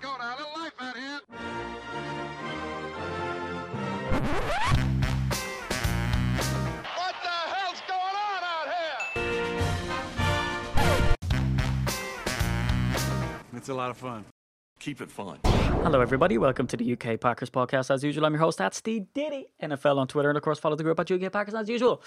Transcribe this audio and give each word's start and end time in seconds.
Let's 0.00 0.12
go 0.12 0.16
now. 0.18 0.36
A 0.36 0.38
little 0.38 0.52
life 0.62 0.72
out 0.78 0.96
here. 0.96 1.20
What 6.94 7.14
the 7.22 7.28
hell's 7.28 7.82
going 7.88 8.16
on 8.28 8.42
out 8.44 8.66
here? 8.76 8.98
It's 13.56 13.68
a 13.68 13.74
lot 13.74 13.90
of 13.90 13.96
fun. 13.96 14.24
Keep 14.78 15.00
it 15.00 15.10
fun. 15.10 15.38
Hello, 15.44 16.00
everybody. 16.00 16.38
Welcome 16.38 16.68
to 16.68 16.76
the 16.76 16.92
UK 16.92 17.18
Packers 17.20 17.50
podcast. 17.50 17.90
As 17.90 18.04
usual, 18.04 18.24
I'm 18.24 18.32
your 18.34 18.40
host, 18.40 18.60
at 18.60 18.74
Steve 18.74 19.06
Diddy, 19.14 19.46
NFL 19.60 19.98
on 19.98 20.06
Twitter, 20.06 20.28
and 20.28 20.36
of 20.36 20.44
course, 20.44 20.60
follow 20.60 20.76
the 20.76 20.84
group 20.84 21.00
at 21.00 21.10
UK 21.10 21.32
Packers 21.32 21.54
as 21.54 21.68
usual. 21.68 22.02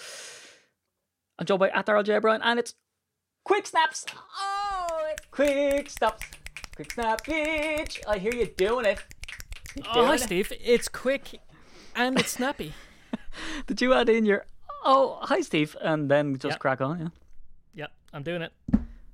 I'm 1.37 1.45
joined 1.45 1.59
by 1.59 1.69
at 1.69 1.85
Darrell 1.85 2.03
J. 2.03 2.19
Brown, 2.19 2.41
and 2.41 2.57
it's 2.57 2.73
quick 3.43 3.65
snaps. 3.67 4.05
Oh, 4.39 5.09
it's 5.11 5.25
quick 5.31 5.89
snaps. 5.89 6.21
Quick 6.81 6.93
snap, 6.93 7.23
bitch. 7.23 7.99
I 8.07 8.17
hear 8.17 8.33
you 8.33 8.47
doing 8.47 8.85
it. 8.87 8.97
You 9.75 9.83
Oh, 9.85 9.89
hi, 9.91 10.01
doing 10.01 10.13
it? 10.15 10.21
Steve. 10.23 10.53
It's 10.65 10.87
quick 10.87 11.39
and 11.95 12.19
it's 12.19 12.31
snappy. 12.31 12.73
Did 13.67 13.81
you 13.81 13.93
add 13.93 14.09
in 14.09 14.25
your 14.25 14.45
oh 14.83 15.19
hi 15.21 15.41
Steve 15.41 15.77
and 15.79 16.09
then 16.09 16.33
just 16.39 16.53
Yeah. 16.53 16.57
crack 16.57 16.81
on? 16.81 16.99
Yeah. 16.99 17.07
yeah, 17.75 17.87
I'm 18.13 18.23
doing 18.23 18.41
it. 18.41 18.51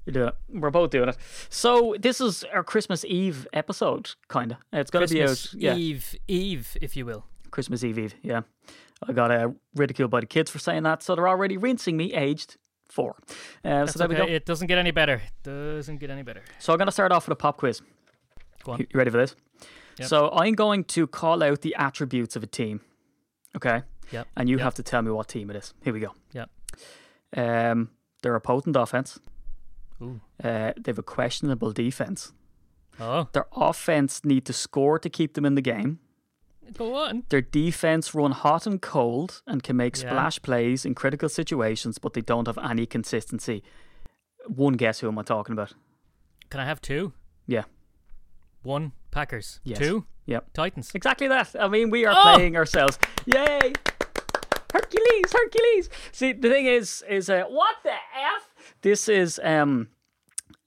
You're 0.06 0.14
doing 0.14 0.28
it. 0.30 0.36
We're 0.48 0.70
both 0.70 0.92
doing 0.92 1.09
it. 1.09 1.18
So 1.50 1.94
this 2.00 2.22
is 2.22 2.45
our 2.54 2.64
Christmas 2.64 3.04
Eve 3.04 3.45
episode, 3.52 4.12
kind 4.30 4.54
of. 4.54 4.59
It's 4.72 4.90
going 4.90 5.06
to 5.06 5.14
be 5.14 5.22
out, 5.23 5.54
yeah, 5.54 5.76
Eve, 5.76 6.16
Eve, 6.30 6.78
if 6.81 6.95
you 6.95 7.06
will. 7.06 7.26
Christmas 7.52 7.84
Eve 7.84 8.00
Eve. 8.00 8.16
Yeah, 8.23 8.44
I 9.06 9.12
got 9.12 9.30
uh, 9.30 9.50
ridiculed 9.76 10.09
by 10.12 10.22
the 10.22 10.26
kids 10.26 10.50
for 10.50 10.59
saying 10.59 10.84
that, 10.84 11.04
so 11.04 11.16
they're 11.16 11.28
already 11.28 11.58
rinsing 11.58 11.98
me, 11.98 12.14
aged 12.14 12.56
four. 12.90 13.16
Uh, 13.64 13.86
so 13.88 14.00
there 14.00 14.08
we 14.08 14.16
go. 14.16 14.23
It 14.26 14.46
doesn't 14.46 14.68
get 14.68 14.77
any 14.77 14.91
better. 14.91 15.22
Doesn't 15.44 15.98
get 15.98 16.09
any 16.09 16.23
better. 16.23 16.41
So 16.59 16.73
I'm 16.73 16.78
going 16.78 16.88
to 16.88 16.91
start 16.91 17.12
off 17.12 17.28
with 17.28 17.34
a 17.34 17.41
pop 17.41 17.58
quiz. 17.58 17.82
Go 18.64 18.73
on. 18.73 18.80
You 18.80 18.88
you 18.91 18.98
ready 18.98 19.12
for 19.12 19.18
this? 19.18 19.36
Yep. 20.00 20.08
So 20.08 20.30
I'm 20.32 20.54
going 20.54 20.84
to 20.86 21.08
call 21.08 21.42
out 21.44 21.62
the 21.62 21.76
attributes 21.76 22.36
of 22.36 22.44
a 22.44 22.47
team. 22.47 22.81
Okay. 23.56 23.81
Yep. 24.12 24.28
And 24.38 24.50
you 24.50 24.58
Yep. 24.58 24.64
have 24.64 24.73
to 24.75 24.84
tell 24.84 25.02
me 25.02 25.12
what 25.12 25.28
team 25.28 25.50
it 25.50 25.56
is. 25.56 25.73
Here 25.84 25.94
we 25.94 26.00
go. 26.00 26.14
Yep. 26.34 26.50
Um, 27.36 27.89
they're 28.22 28.36
a 28.36 28.42
potent 28.42 28.75
offense. 28.75 29.19
Ooh. 30.02 30.22
Uh, 30.44 30.73
they 30.78 30.92
have 30.92 31.00
a 31.00 31.03
questionable 31.03 31.72
defense. 31.72 32.31
Oh, 33.00 33.28
Their 33.34 33.47
offense 33.56 34.23
need 34.23 34.45
to 34.45 34.53
score 34.53 34.97
to 35.00 35.09
keep 35.09 35.34
them 35.34 35.45
in 35.45 35.56
the 35.56 35.62
game. 35.62 36.00
Go 36.73 36.96
on. 36.96 37.23
Their 37.30 37.42
defense 37.42 38.14
run 38.16 38.32
hot 38.32 38.66
and 38.68 38.82
cold 38.82 39.42
and 39.48 39.62
can 39.64 39.76
make 39.78 39.96
Yeah. 39.96 40.10
splash 40.10 40.42
plays 40.42 40.86
in 40.86 40.96
critical 40.96 41.30
situations, 41.30 41.98
but 42.00 42.14
they 42.14 42.22
don't 42.22 42.48
have 42.48 42.58
any 42.58 42.86
consistency. 42.86 43.64
One 44.48 44.74
guess 44.74 45.00
who 45.00 45.08
am 45.08 45.20
I 45.20 45.24
talking 45.24 45.54
about? 45.54 45.74
Can 46.50 46.59
I 46.59 46.66
have 46.66 46.82
two? 46.82 47.14
Yeah. 47.46 47.64
One, 48.64 48.92
Packers. 49.12 49.59
Yes. 49.64 49.80
Two, 49.80 50.06
Yep. 50.26 50.54
Titans. 50.54 50.92
Exactly 50.94 51.28
that. 51.28 51.56
I 51.59 51.68
mean, 51.68 51.90
we 51.90 52.06
are 52.06 52.14
Oh! 52.18 52.34
playing 52.36 52.56
ourselves. 52.58 53.00
Yay! 53.26 53.74
Hercules, 54.74 55.31
Hercules. 55.31 55.90
See, 56.12 56.34
the 56.34 56.50
thing 56.50 56.66
is, 56.66 57.04
is 57.09 57.30
uh, 57.30 57.44
what 57.50 57.76
the 57.84 57.92
f? 57.92 58.54
This 58.81 59.08
is 59.09 59.40
um, 59.44 59.88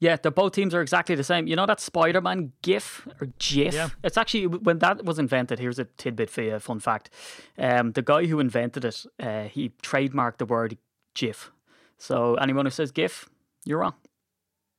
yeah. 0.00 0.16
The 0.16 0.30
both 0.30 0.52
teams 0.52 0.74
are 0.74 0.80
exactly 0.82 1.14
the 1.14 1.22
same. 1.24 1.46
You 1.46 1.54
know 1.56 1.66
that 1.66 1.78
Spider-Man 1.80 2.52
GIF 2.62 3.06
or 3.20 3.28
GIF? 3.38 3.74
Yeah. 3.74 3.90
It's 4.02 4.16
actually 4.16 4.46
when 4.48 4.78
that 4.80 5.04
was 5.04 5.18
invented. 5.18 5.58
Here's 5.60 5.78
a 5.78 5.84
tidbit 5.84 6.30
for 6.30 6.42
you, 6.42 6.54
a 6.56 6.60
fun 6.60 6.80
fact. 6.80 7.10
Um, 7.58 7.92
the 7.92 8.02
guy 8.02 8.26
who 8.26 8.40
invented 8.40 8.84
it, 8.84 9.04
uh, 9.22 9.44
he 9.44 9.70
trademarked 9.82 10.38
the 10.38 10.46
word 10.46 10.76
GIF. 11.14 11.52
So 11.98 12.34
anyone 12.36 12.66
who 12.66 12.70
says 12.70 12.90
GIF, 12.90 13.28
you're 13.64 13.78
wrong. 13.78 13.94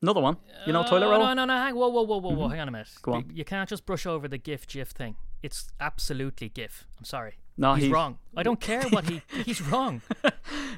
Another 0.02 0.22
one. 0.22 0.38
You 0.66 0.73
know, 0.73 0.83
toilet 0.83 1.05
Oh, 1.05 1.11
roll. 1.11 1.19
No, 1.28 1.33
no, 1.35 1.45
no. 1.45 1.53
Hang, 1.53 1.75
whoa, 1.75 1.88
whoa, 1.89 2.02
whoa, 2.02 2.17
whoa, 2.17 2.31
whoa. 2.33 2.47
Hang 2.47 2.59
on 2.61 2.67
a 2.67 2.72
minute. 2.72 2.88
Go 3.03 3.11
You- 3.11 3.17
on. 3.17 3.31
You, 3.31 3.45
can't 3.45 3.69
just 3.69 3.85
brush 3.85 4.08
over 4.08 4.28
the 4.28 4.39
GIF 4.39 4.66
GIF 4.67 4.89
thing. 4.89 5.16
It's 5.44 5.67
absolutely 5.80 6.50
GIF. 6.50 6.88
I'm 6.97 7.06
sorry. 7.06 7.35
No, 7.57 7.73
he's, 7.75 7.83
he's- 7.83 7.94
wrong. 7.94 8.17
I 8.35 8.44
don't 8.44 8.59
care 8.61 8.83
what 8.89 9.09
he. 9.09 9.21
He's 9.45 9.61
wrong. 9.61 10.02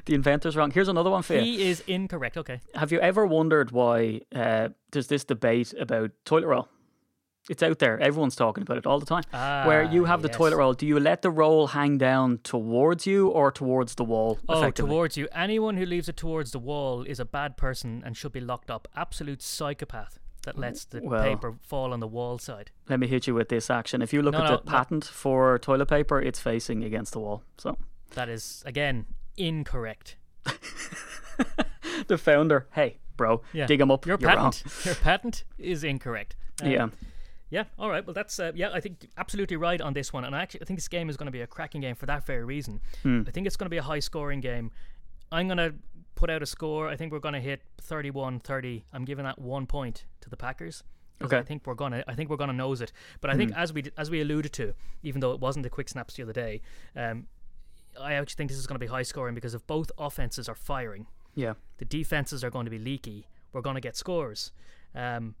The 0.06 0.14
inventor's 0.14 0.54
wrong. 0.54 0.70
Here's 0.70 0.88
another 0.88 1.08
one 1.10 1.22
for 1.22 1.34
you. 1.34 1.40
He 1.40 1.68
is 1.70 1.82
incorrect. 1.86 2.36
Okay. 2.36 2.60
Have 2.74 2.92
you 2.92 3.00
ever 3.00 3.24
wondered 3.26 3.70
why 3.70 4.20
uh, 4.34 4.68
there's 4.92 5.06
this 5.06 5.24
debate 5.24 5.72
about 5.80 6.10
toilet 6.26 6.46
roll? 6.46 6.68
It's 7.48 7.62
out 7.62 7.78
there. 7.78 7.98
Everyone's 8.00 8.36
talking 8.36 8.62
about 8.62 8.76
it 8.78 8.86
all 8.86 8.98
the 9.00 9.06
time. 9.06 9.24
where 9.66 9.82
you 9.82 10.04
Ah, 10.04 10.08
have 10.08 10.22
the 10.22 10.28
yes. 10.28 10.36
toilet 10.36 10.56
roll. 10.56 10.74
Do 10.74 10.86
you 10.86 10.98
let 11.00 11.22
the 11.22 11.30
roll 11.30 11.68
hang 11.68 11.96
down 11.96 12.38
towards 12.42 13.06
you 13.06 13.28
or 13.28 13.50
towards 13.50 13.94
the 13.94 14.04
wall? 14.04 14.38
Oh, 14.48 14.70
towards 14.70 15.16
you. 15.16 15.26
Anyone 15.32 15.76
who 15.76 15.86
leaves 15.86 16.08
it 16.08 16.16
towards 16.16 16.50
the 16.52 16.58
wall 16.58 17.02
is 17.04 17.18
a 17.20 17.24
bad 17.24 17.56
person 17.56 18.02
and 18.04 18.16
should 18.16 18.32
be 18.32 18.40
locked 18.40 18.70
up. 18.70 18.88
Absolute 18.96 19.42
psychopath 19.42 20.18
that 20.44 20.58
lets 20.58 20.84
the 20.84 21.00
Well- 21.02 21.22
paper 21.22 21.54
fall 21.62 21.92
on 21.92 22.00
the 22.00 22.06
wall 22.08 22.38
side. 22.38 22.70
Let 22.88 23.00
me 23.00 23.06
hit 23.06 23.26
you 23.26 23.34
with 23.34 23.48
this 23.48 23.70
action. 23.70 24.02
If 24.02 24.12
you 24.12 24.22
look 24.22 24.32
No, 24.32 24.38
at 24.42 24.50
no, 24.50 24.56
the 24.58 24.64
no. 24.64 24.70
patent 24.70 25.04
for 25.04 25.58
toilet 25.58 25.86
paper, 25.88 26.20
it's 26.20 26.40
facing 26.40 26.84
against 26.84 27.12
the 27.12 27.20
wall. 27.20 27.42
So 27.58 27.76
That 28.14 28.28
is 28.28 28.62
again 28.66 29.06
incorrect. 29.36 30.16
the 32.06 32.18
founder, 32.18 32.66
hey, 32.72 32.98
bro, 33.16 33.42
Yeah. 33.52 33.66
dig 33.66 33.80
him 33.80 33.90
up. 33.90 34.06
Your 34.06 34.18
patent, 34.18 34.62
your 34.84 34.94
patent 34.94 35.44
is 35.58 35.84
incorrect. 35.84 36.36
Um, 36.62 36.70
Yeah. 36.70 36.88
Yeah. 37.50 37.64
All 37.78 37.88
right. 37.88 38.04
Well, 38.04 38.14
that's 38.14 38.38
uh, 38.40 38.50
yeah. 38.54 38.70
I 38.72 38.80
think 38.80 39.06
absolutely 39.16 39.56
right 39.56 39.80
on 39.80 39.92
this 39.92 40.12
one, 40.12 40.24
and 40.24 40.34
I 40.34 40.42
actually 40.42 40.62
I 40.62 40.64
think 40.64 40.78
this 40.78 40.88
game 40.88 41.08
is 41.08 41.16
going 41.16 41.26
to 41.26 41.32
be 41.32 41.42
a 41.42 41.46
cracking 41.46 41.80
game 41.82 41.94
for 41.94 42.06
that 42.06 42.26
very 42.26 42.42
reason. 42.44 42.80
Hmm. 43.02 43.22
I 43.28 43.30
think 43.30 43.46
it's 43.46 43.56
going 43.56 43.66
to 43.66 43.70
be 43.70 43.76
a 43.76 43.82
high 43.82 44.00
scoring 44.00 44.40
game. 44.40 44.72
I'm 45.30 45.46
going 45.46 45.58
to 45.58 45.74
put 46.14 46.30
out 46.30 46.42
a 46.42 46.46
score. 46.46 46.88
I 46.88 46.96
think 46.96 47.12
we're 47.12 47.18
going 47.18 47.34
to 47.34 47.40
hit 47.40 47.62
31-30. 47.82 48.82
I'm 48.92 49.04
giving 49.04 49.24
that 49.24 49.38
one 49.38 49.66
point 49.66 50.04
to 50.20 50.30
the 50.30 50.36
Packers. 50.36 50.82
Okay. 51.22 51.38
I 51.38 51.42
think 51.42 51.64
we're 51.66 51.74
gonna. 51.74 52.02
I 52.08 52.14
think 52.16 52.28
we're 52.28 52.36
gonna 52.36 52.52
nose 52.52 52.80
it. 52.80 52.92
But 53.20 53.30
I 53.30 53.36
think 53.36 53.52
Hmm. 53.52 53.58
as 53.60 53.72
we 53.72 53.84
as 53.96 54.10
we 54.10 54.20
alluded 54.20 54.52
to, 54.54 54.74
even 55.04 55.20
though 55.20 55.30
it 55.32 55.38
wasn't 55.40 55.62
the 55.62 55.70
quick 55.70 55.88
snaps 55.88 56.14
the 56.16 56.24
other 56.24 56.32
day, 56.32 56.60
um, 56.96 57.28
I 58.00 58.14
actually 58.14 58.34
think 58.36 58.50
this 58.50 58.58
is 58.58 58.66
going 58.66 58.74
to 58.74 58.84
be 58.84 58.88
high 58.88 59.04
scoring 59.04 59.32
because 59.34 59.54
if 59.54 59.64
both 59.68 59.92
offenses 59.96 60.48
are 60.48 60.56
firing, 60.56 61.06
Yeah. 61.36 61.54
the 61.78 61.84
defenses 61.84 62.42
are 62.42 62.50
going 62.50 62.64
to 62.64 62.70
be 62.70 62.80
leaky. 62.80 63.28
We're 63.52 63.60
going 63.60 63.76
to 63.76 63.80
get 63.80 63.96
scores. 63.96 64.50
Um, 64.92 65.36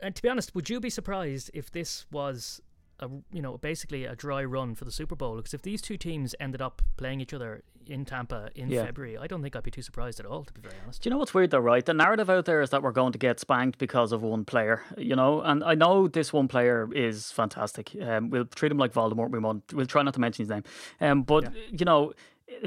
and 0.00 0.16
to 0.16 0.22
be 0.22 0.30
honest, 0.30 0.54
would 0.54 0.70
you 0.70 0.80
be 0.80 0.88
surprised 0.88 1.50
if 1.52 1.70
this 1.70 2.06
was 2.10 2.62
a 3.00 3.08
you 3.32 3.42
know 3.42 3.58
basically 3.58 4.04
a 4.04 4.14
dry 4.16 4.44
run 4.44 4.74
for 4.74 4.84
the 4.84 4.92
Super 4.92 5.14
Bowl? 5.16 5.36
Because 5.36 5.54
if 5.54 5.62
these 5.62 5.80
two 5.82 5.96
teams 5.96 6.34
ended 6.40 6.60
up 6.60 6.82
playing 6.96 7.20
each 7.20 7.32
other 7.34 7.62
in 7.86 8.04
Tampa 8.04 8.50
in 8.54 8.68
Yeah. 8.68 8.84
February, 8.84 9.16
I 9.16 9.26
don't 9.26 9.40
think 9.42 9.56
I'd 9.56 9.62
be 9.62 9.70
too 9.70 9.80
surprised 9.82 10.20
at 10.20 10.26
all. 10.26 10.44
To 10.44 10.52
be 10.52 10.60
very 10.60 10.74
honest. 10.84 11.02
Do 11.02 11.08
you 11.08 11.10
know 11.12 11.18
what's 11.18 11.32
weird 11.32 11.50
though, 11.50 11.58
right? 11.58 11.84
The 11.84 11.94
narrative 11.94 12.28
out 12.28 12.44
there 12.44 12.60
is 12.60 12.68
that 12.70 12.82
we're 12.82 12.92
going 12.92 13.12
to 13.12 13.18
get 13.18 13.40
spanked 13.40 13.78
because 13.78 14.12
of 14.12 14.22
one 14.22 14.44
player, 14.44 14.82
you 14.98 15.16
know? 15.16 15.40
And 15.40 15.64
I 15.64 15.74
know 15.74 16.06
this 16.06 16.30
one 16.32 16.48
player 16.48 16.88
is 16.94 17.32
fantastic. 17.32 17.96
Um, 18.02 18.28
we'll 18.28 18.44
treat 18.44 18.70
him 18.72 18.78
like 18.78 18.92
Voldemort. 18.92 19.30
We 19.30 19.38
won't. 19.38 19.72
We'll 19.72 19.86
try 19.86 20.02
not 20.02 20.12
to 20.14 20.20
mention 20.20 20.42
his 20.44 20.50
name. 20.50 20.64
Um, 21.00 21.22
but, 21.22 21.50
you 21.70 21.86
know, 21.86 22.12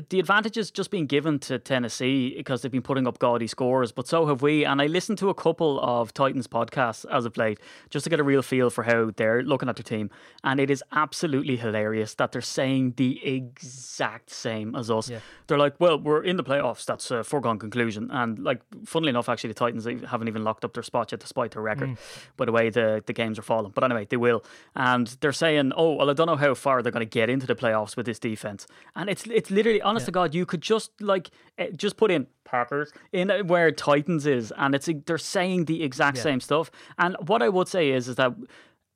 the 0.10 0.20
advantage 0.20 0.58
is 0.58 0.72
just 0.72 0.92
being 0.92 1.06
given 1.06 1.40
to 1.40 1.58
Tennessee 1.60 2.36
because 2.38 2.62
they've 2.62 2.72
been 2.72 2.82
putting 2.82 3.08
up 3.08 3.20
gaudy 3.20 3.48
scores, 3.48 3.92
but 3.92 4.08
so 4.08 4.26
have 4.28 4.42
we. 4.42 4.64
And 4.64 4.82
I 4.82 4.88
listened 4.88 5.18
to 5.20 5.30
a 5.30 5.34
couple 5.34 5.80
of 5.82 6.14
Titans 6.14 6.48
podcasts 6.48 7.06
as 7.12 7.26
of 7.26 7.36
late 7.38 7.60
just 7.90 8.04
to 8.04 8.10
get 8.10 8.20
a 8.20 8.24
real 8.24 8.42
feel 8.42 8.70
for 8.70 8.84
how 8.84 9.12
they're 9.16 9.44
looking 9.44 9.70
at 9.70 9.76
their 9.76 9.84
team. 9.84 10.10
And 10.44 10.60
it 10.60 10.70
is 10.70 10.84
absolutely 10.92 11.58
hilarious 11.58 12.14
that 12.16 12.32
they're 12.32 12.42
saying 12.42 12.94
the 12.98 13.26
exact 13.26 14.30
same 14.30 14.76
as 14.76 14.92
us. 14.92 15.10
Yeah. 15.10 15.20
They're 15.48 15.58
like, 15.58 15.76
well, 15.80 16.00
we're 16.00 16.24
in 16.24 16.38
the 16.38 16.44
playoffs. 16.44 16.86
That's 16.86 17.10
a 17.12 17.24
foregone 17.24 17.60
conclusion. 17.60 18.10
And, 18.12 18.40
like, 18.40 18.62
funnily 18.86 19.10
enough, 19.10 19.30
actually, 19.30 19.50
the 19.50 19.56
Titans 19.56 19.86
haven't 19.86 20.28
even 20.28 20.44
locked 20.44 20.64
up 20.64 20.74
their 20.74 20.84
spot 20.84 21.12
yet, 21.12 21.20
despite 21.20 21.52
their 21.52 21.62
record, 21.62 21.90
mm. 21.90 21.98
by 22.38 22.46
the 22.46 22.52
way 22.52 22.70
the, 22.70 23.04
the 23.06 23.14
games 23.14 23.38
are 23.40 23.44
falling. 23.44 23.72
But 23.74 23.84
anyway, 23.84 24.06
they 24.10 24.18
will. 24.18 24.44
And 24.76 25.08
they're 25.22 25.34
saying, 25.34 25.74
oh, 25.76 25.94
well, 25.94 26.10
I 26.10 26.14
don't 26.14 26.28
know 26.28 26.38
how 26.38 26.54
far 26.54 26.82
they're 26.82 26.92
going 26.92 27.06
to 27.06 27.10
get 27.10 27.30
into 27.30 27.48
the 27.48 27.56
playoffs 27.56 27.98
with 27.98 28.06
this 28.06 28.20
defense. 28.20 28.68
And 28.96 29.10
it's 29.10 29.26
it's 29.28 29.52
literally, 29.52 29.71
honest 29.80 30.08
to 30.08 30.12
God, 30.12 30.34
you 30.36 30.46
could 30.46 30.62
just, 30.62 30.92
like, 31.00 31.30
eh, 31.58 31.70
just 31.76 31.96
put 31.96 32.12
in 32.12 32.28
Packers 32.44 32.92
in 33.14 33.32
uh, 33.32 33.44
where 33.44 33.72
Titans 33.72 34.26
is. 34.26 34.52
And 34.58 34.76
it's 34.76 34.90
they're 35.06 35.18
saying 35.18 35.66
the 35.66 35.84
exact 35.84 36.18
Yeah. 36.18 36.24
same 36.24 36.40
stuff. 36.42 36.72
And 36.98 37.16
what 37.28 37.42
I 37.42 37.48
would 37.50 37.68
say 37.70 37.92
is, 37.92 38.08
is 38.10 38.16
that 38.18 38.34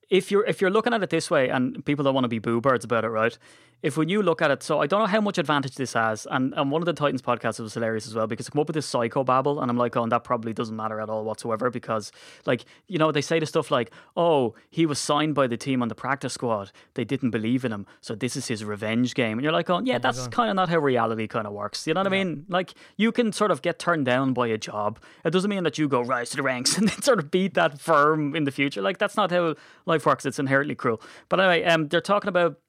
if 0.10 0.32
you're 0.32 0.46
if 0.46 0.60
you're 0.62 0.70
looking 0.70 0.94
at 0.94 1.02
it 1.02 1.10
this 1.10 1.32
way, 1.32 1.50
and 1.50 1.84
people 1.86 2.04
don't 2.04 2.14
want 2.14 2.26
to 2.26 2.30
be 2.30 2.40
boo 2.40 2.60
birds 2.60 2.84
about 2.84 3.06
it, 3.06 3.10
right? 3.10 3.38
If 3.82 3.98
when 3.98 4.10
you 4.10 4.24
look 4.24 4.42
at 4.42 4.52
it, 4.52 4.64
so 4.64 4.80
I 4.80 4.88
don't 4.88 5.00
know 5.00 5.06
how 5.06 5.22
much 5.22 5.38
advantage 5.38 5.76
this 5.76 5.94
has, 5.94 6.26
and 6.32 6.54
and 6.56 6.72
one 6.72 6.82
of 6.82 6.86
the 6.86 6.94
Titans 6.94 7.22
podcasts 7.22 7.60
was 7.60 7.74
hilarious 7.74 8.08
as 8.08 8.16
well 8.16 8.28
because 8.28 8.48
they 8.48 8.52
come 8.52 8.62
up 8.62 8.68
with 8.68 8.76
this 8.76 8.86
psycho 8.86 9.24
babble, 9.24 9.62
and 9.62 9.70
I'm 9.70 9.78
like, 9.78 9.96
oh, 9.96 10.04
and 10.04 10.12
that 10.12 10.24
probably 10.24 10.54
doesn't 10.54 10.76
matter 10.76 11.00
at 11.00 11.10
all 11.10 11.24
whatsoever 11.24 11.70
because, 11.70 12.12
like, 12.46 12.66
you 12.88 12.98
know, 12.98 13.12
they 13.12 13.22
say 13.22 13.40
the 13.40 13.46
stuff 13.46 13.72
like, 13.72 13.92
oh, 14.16 14.56
he 14.70 14.86
was 14.86 15.00
signed 15.00 15.36
by 15.36 15.48
the 15.48 15.58
team 15.58 15.82
on 15.82 15.88
the 15.88 15.96
practice 15.96 16.34
squad, 16.34 16.72
they 16.96 17.04
didn't 17.04 17.32
believe 17.32 17.64
in 17.64 17.72
him, 17.72 17.86
so 18.02 18.16
this 18.16 18.36
is 18.36 18.48
his 18.48 18.64
revenge 18.64 19.14
game, 19.14 19.38
and 19.38 19.44
you're 19.44 19.54
like, 19.54 19.70
oh, 19.70 19.82
yeah, 19.84 19.98
that's 19.98 20.28
kind 20.30 20.50
of 20.50 20.56
not 20.56 20.70
how 20.70 20.80
reality 20.80 21.28
kind 21.28 21.46
of 21.46 21.54
works, 21.54 21.86
you 21.86 21.94
know 21.94 22.00
what 22.00 22.08
I 22.08 22.10
mean? 22.10 22.46
Like, 22.50 22.74
you 22.98 23.12
can 23.12 23.32
sort 23.32 23.52
of 23.52 23.62
get 23.62 23.80
turned 23.80 24.06
down 24.06 24.34
by 24.34 24.48
a 24.48 24.58
job. 24.58 25.00
It 25.24 25.32
doesn't 25.32 25.50
mean 25.50 25.64
that 25.64 25.78
you 25.78 25.88
go 25.88 26.02
rise 26.02 26.32
to 26.32 26.38
the 26.38 26.44
ranks 26.44 26.78
and 26.78 26.88
then 26.88 27.02
sort 27.02 27.20
of 27.20 27.32
beat 27.32 27.54
that 27.56 27.80
firm 27.80 28.36
in 28.36 28.44
the 28.46 28.52
future. 28.52 28.82
Like, 28.82 28.98
that's 28.98 29.18
not 29.18 29.32
how 29.32 29.56
life 29.86 30.06
works. 30.06 30.26
It's 30.26 30.40
inherently 30.40 30.76
cruel. 30.76 31.02
But 31.30 31.40
anyway, 31.40 31.64
um, 31.64 31.88
they're 31.88 32.02
talking 32.02 32.30
about 32.30 32.60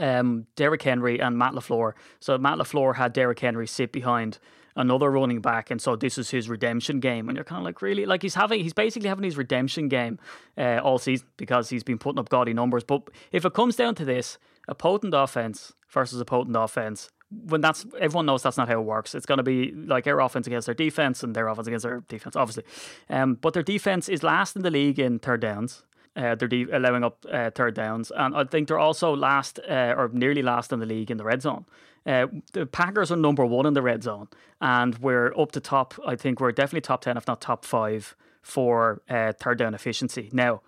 um, 0.00 0.46
Derrick 0.56 0.82
Henry 0.82 1.20
and 1.20 1.36
Matt 1.38 1.52
LaFleur. 1.52 1.92
So 2.20 2.38
Matt 2.38 2.58
LaFleur 2.58 2.96
had 2.96 3.12
Derrick 3.12 3.38
Henry 3.40 3.66
sit 3.66 3.92
behind 3.92 4.38
another 4.76 5.10
running 5.10 5.40
back, 5.40 5.70
and 5.70 5.80
so 5.80 5.96
this 5.96 6.18
is 6.18 6.30
his 6.30 6.48
redemption 6.48 7.00
game. 7.00 7.28
And 7.28 7.36
you're 7.36 7.44
kind 7.44 7.60
of 7.60 7.64
like, 7.64 7.80
really, 7.80 8.04
like 8.06 8.22
he's 8.22 8.34
having, 8.34 8.62
he's 8.62 8.74
basically 8.74 9.08
having 9.08 9.24
his 9.24 9.36
redemption 9.36 9.88
game 9.88 10.18
uh, 10.58 10.80
all 10.82 10.98
season 10.98 11.26
because 11.36 11.70
he's 11.70 11.82
been 11.82 11.98
putting 11.98 12.18
up 12.18 12.28
gaudy 12.28 12.52
numbers. 12.52 12.84
But 12.84 13.08
if 13.32 13.44
it 13.44 13.54
comes 13.54 13.76
down 13.76 13.94
to 13.96 14.04
this, 14.04 14.38
a 14.68 14.74
potent 14.74 15.14
offense 15.14 15.72
versus 15.88 16.20
a 16.20 16.24
potent 16.24 16.56
offense, 16.56 17.10
when 17.30 17.60
that's 17.60 17.84
everyone 17.98 18.26
knows 18.26 18.42
that's 18.42 18.56
not 18.56 18.68
how 18.68 18.80
it 18.80 18.84
works. 18.84 19.14
It's 19.14 19.26
going 19.26 19.38
to 19.38 19.44
be 19.44 19.72
like 19.72 20.06
our 20.06 20.20
offense 20.20 20.46
against 20.46 20.66
their 20.66 20.74
defense 20.74 21.22
and 21.22 21.34
their 21.34 21.48
offense 21.48 21.66
against 21.66 21.84
their 21.84 22.00
defense, 22.08 22.36
obviously. 22.36 22.64
Um, 23.10 23.34
but 23.34 23.52
their 23.52 23.62
defense 23.62 24.08
is 24.08 24.22
last 24.22 24.56
in 24.56 24.62
the 24.62 24.70
league 24.70 24.98
in 24.98 25.18
third 25.18 25.40
downs. 25.40 25.82
Uh, 26.16 26.34
they're 26.34 26.48
de- 26.48 26.70
allowing 26.72 27.04
up 27.04 27.24
uh, 27.30 27.50
third 27.50 27.74
downs, 27.74 28.10
and 28.16 28.34
I 28.34 28.44
think 28.44 28.68
they're 28.68 28.78
also 28.78 29.14
last 29.14 29.60
uh, 29.68 29.94
or 29.96 30.08
nearly 30.12 30.42
last 30.42 30.72
in 30.72 30.80
the 30.80 30.86
league 30.86 31.10
in 31.10 31.18
the 31.18 31.24
red 31.24 31.42
zone. 31.42 31.66
Uh, 32.06 32.26
the 32.52 32.64
Packers 32.64 33.12
are 33.12 33.16
number 33.16 33.44
one 33.44 33.66
in 33.66 33.74
the 33.74 33.82
red 33.82 34.02
zone, 34.02 34.28
and 34.60 34.96
we're 34.98 35.38
up 35.38 35.52
to 35.52 35.60
top. 35.60 35.94
I 36.06 36.16
think 36.16 36.40
we're 36.40 36.52
definitely 36.52 36.80
top 36.80 37.02
ten, 37.02 37.16
if 37.16 37.26
not 37.26 37.40
top 37.40 37.64
five, 37.64 38.16
for 38.40 39.02
uh, 39.10 39.32
third 39.32 39.58
down 39.58 39.74
efficiency. 39.74 40.30
Now, 40.32 40.62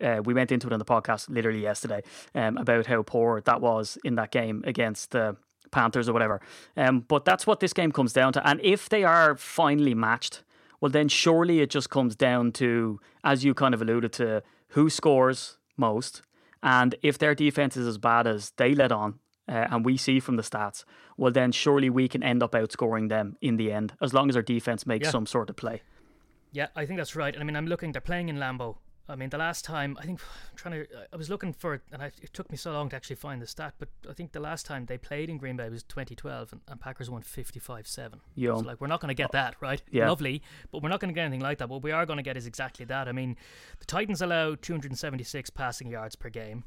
uh, 0.00 0.20
we 0.24 0.34
went 0.34 0.52
into 0.52 0.68
it 0.68 0.72
in 0.72 0.78
the 0.78 0.84
podcast 0.84 1.28
literally 1.28 1.60
yesterday 1.60 2.02
um, 2.34 2.56
about 2.56 2.86
how 2.86 3.02
poor 3.02 3.40
that 3.42 3.60
was 3.60 3.98
in 4.04 4.14
that 4.14 4.30
game 4.30 4.62
against 4.66 5.10
the 5.10 5.36
Panthers 5.70 6.08
or 6.08 6.12
whatever. 6.12 6.40
Um, 6.76 7.00
but 7.00 7.24
that's 7.24 7.46
what 7.46 7.60
this 7.60 7.72
game 7.72 7.92
comes 7.92 8.12
down 8.12 8.32
to. 8.34 8.48
And 8.48 8.60
if 8.62 8.88
they 8.88 9.04
are 9.04 9.36
finally 9.36 9.94
matched, 9.94 10.42
well, 10.80 10.90
then 10.90 11.08
surely 11.08 11.60
it 11.60 11.70
just 11.70 11.90
comes 11.90 12.14
down 12.14 12.52
to, 12.52 13.00
as 13.22 13.44
you 13.44 13.54
kind 13.54 13.74
of 13.74 13.82
alluded 13.82 14.12
to, 14.14 14.42
who 14.74 14.88
scores 14.90 15.58
most. 15.76 16.22
And 16.62 16.94
if 17.02 17.18
their 17.18 17.34
defense 17.34 17.76
is 17.76 17.86
as 17.86 17.98
bad 17.98 18.26
as 18.26 18.52
they 18.56 18.74
let 18.74 18.92
on, 18.92 19.18
uh, 19.48 19.66
and 19.70 19.84
we 19.84 19.96
see 19.96 20.20
from 20.20 20.36
the 20.36 20.42
stats, 20.42 20.84
well, 21.16 21.30
then 21.32 21.52
surely 21.52 21.90
we 21.90 22.08
can 22.08 22.22
end 22.22 22.42
up 22.42 22.52
outscoring 22.52 23.08
them 23.08 23.36
in 23.40 23.56
the 23.56 23.70
end, 23.72 23.92
as 24.00 24.14
long 24.14 24.28
as 24.30 24.36
our 24.36 24.42
defense 24.42 24.86
makes 24.86 25.06
Yeah. 25.06 25.10
some 25.12 25.26
sort 25.26 25.50
of 25.50 25.56
play. 25.56 25.82
Yeah, 26.52 26.68
I 26.76 26.86
think 26.86 26.98
that's 26.98 27.16
right. 27.16 27.36
I 27.38 27.42
mean, 27.44 27.56
I'm 27.56 27.66
looking. 27.66 27.92
They're 27.92 28.00
playing 28.00 28.28
in 28.28 28.36
Lambeau. 28.36 28.76
I 29.08 29.16
mean, 29.16 29.28
the 29.28 29.38
last 29.38 29.64
time 29.64 29.96
I 30.00 30.04
think 30.04 30.20
I'm 30.50 30.56
trying 30.56 30.74
to. 30.74 30.86
I 31.12 31.16
was 31.16 31.28
looking 31.28 31.52
for 31.52 31.74
it, 31.74 31.82
and 31.92 32.02
I, 32.02 32.06
it 32.22 32.32
took 32.32 32.50
me 32.50 32.56
so 32.56 32.72
long 32.72 32.88
to 32.90 32.96
actually 32.96 33.16
find 33.16 33.40
the 33.40 33.46
stat. 33.46 33.74
But 33.78 33.88
I 34.08 34.12
think 34.12 34.32
the 34.32 34.40
last 34.40 34.66
time 34.66 34.86
they 34.86 34.98
played 34.98 35.28
in 35.28 35.36
Green 35.36 35.56
Bay 35.56 35.68
was 35.68 35.82
2012, 35.82 36.52
and, 36.52 36.60
and 36.68 36.80
Packers 36.80 37.10
won 37.10 37.22
55-7. 37.22 37.86
So 38.60 38.66
like, 38.66 38.80
we're 38.80 38.86
not 38.86 39.00
going 39.00 39.08
to 39.08 39.14
get 39.14 39.30
oh, 39.30 39.32
that, 39.32 39.56
right? 39.60 39.82
Yeah. 39.90 40.08
Lovely, 40.08 40.42
but 40.70 40.82
we're 40.82 40.88
not 40.88 41.00
going 41.00 41.12
to 41.12 41.14
get 41.14 41.24
anything 41.24 41.40
like 41.40 41.58
that. 41.58 41.68
What 41.68 41.82
we 41.82 41.92
are 41.92 42.06
going 42.06 42.16
to 42.18 42.22
get 42.22 42.36
is 42.36 42.46
exactly 42.46 42.84
that. 42.86 43.08
I 43.08 43.12
mean, 43.12 43.36
the 43.78 43.86
Titans 43.86 44.22
allow 44.22 44.54
276 44.54 45.50
passing 45.50 45.88
yards 45.88 46.16
per 46.16 46.30
game. 46.30 46.64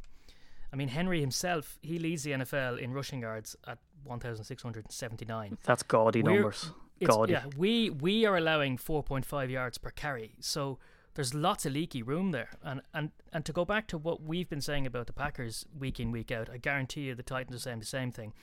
I 0.71 0.75
mean, 0.75 0.89
Henry 0.89 1.21
himself, 1.21 1.79
he 1.81 1.97
leads 1.97 2.23
the 2.23 2.31
NFL 2.31 2.79
in 2.79 2.93
rushing 2.93 3.21
yards 3.21 3.55
at 3.65 3.79
1,679. 4.03 5.57
That's 5.63 5.83
gaudy 5.83 6.21
We're- 6.21 6.35
numbers. 6.35 6.71
Gaudy. 7.05 7.33
yeah, 7.33 7.45
we 7.55 7.91
we 7.91 8.25
are 8.25 8.37
allowing 8.37 8.75
4.5 8.75 9.51
yards 9.51 9.77
per 9.77 9.91
carry. 9.91 10.33
So 10.39 10.79
there's 11.17 11.33
lots 11.33 11.65
of 11.65 11.73
leaky 11.73 12.03
room 12.03 12.31
there. 12.31 12.51
And, 12.63 12.81
and 12.93 13.09
and 13.33 13.43
to 13.45 13.51
go 13.51 13.65
back 13.65 13.87
to 13.87 13.97
what 13.97 14.21
we've 14.21 14.47
been 14.47 14.61
saying 14.61 14.85
about 14.85 15.07
the 15.07 15.13
Packers 15.13 15.65
week 15.77 15.99
in 15.99 16.11
week 16.11 16.31
out, 16.31 16.47
I 16.47 16.57
guarantee 16.57 17.01
you 17.01 17.15
the 17.15 17.23
Titans 17.23 17.55
are 17.55 17.59
saying 17.59 17.79
the 17.79 17.85
same 17.85 18.11
thing. 18.11 18.33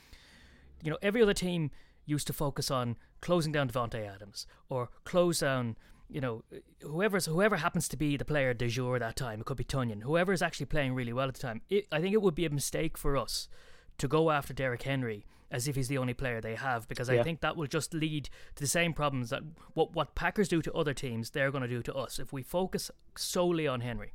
You 0.82 0.90
know, 0.90 0.98
every 1.00 1.22
other 1.22 1.34
team 1.34 1.70
used 2.04 2.26
to 2.26 2.32
focus 2.32 2.72
on 2.72 2.96
closing 3.20 3.52
down 3.52 3.70
Davante 3.70 4.04
Adams 4.04 4.48
or 4.68 4.90
close 5.04 5.38
down. 5.38 5.76
You 6.10 6.20
know, 6.20 6.44
whoever's 6.82 7.26
whoever 7.26 7.56
happens 7.56 7.86
to 7.88 7.96
be 7.96 8.16
the 8.16 8.24
player 8.24 8.52
de 8.52 8.66
jour 8.66 8.98
that 8.98 9.14
time. 9.14 9.40
It 9.40 9.46
could 9.46 9.56
be 9.56 9.64
Tonyan. 9.64 10.02
Whoever 10.02 10.32
is 10.32 10.42
actually 10.42 10.66
playing 10.66 10.94
really 10.94 11.12
well 11.12 11.28
at 11.28 11.34
the 11.34 11.40
time. 11.40 11.62
It, 11.70 11.86
I 11.92 12.00
think 12.00 12.12
it 12.12 12.22
would 12.22 12.34
be 12.34 12.44
a 12.44 12.50
mistake 12.50 12.98
for 12.98 13.16
us 13.16 13.48
to 13.98 14.08
go 14.08 14.32
after 14.32 14.52
Derrick 14.52 14.82
Henry 14.82 15.26
as 15.50 15.68
if 15.68 15.76
he's 15.76 15.88
the 15.88 15.98
only 15.98 16.14
player 16.14 16.40
they 16.40 16.54
have 16.54 16.88
because 16.88 17.08
I 17.08 17.22
think 17.22 17.40
that 17.40 17.56
will 17.56 17.66
just 17.66 17.94
lead 17.94 18.28
to 18.56 18.62
the 18.62 18.68
same 18.68 18.92
problems 18.92 19.30
that 19.30 19.42
what 19.74 19.94
what 19.94 20.14
Packers 20.14 20.48
do 20.48 20.62
to 20.62 20.72
other 20.72 20.94
teams 20.94 21.30
they're 21.30 21.50
going 21.50 21.62
to 21.62 21.68
do 21.68 21.82
to 21.82 21.94
us 21.94 22.18
if 22.18 22.32
we 22.32 22.42
focus 22.42 22.90
solely 23.16 23.66
on 23.66 23.80
Henry. 23.80 24.14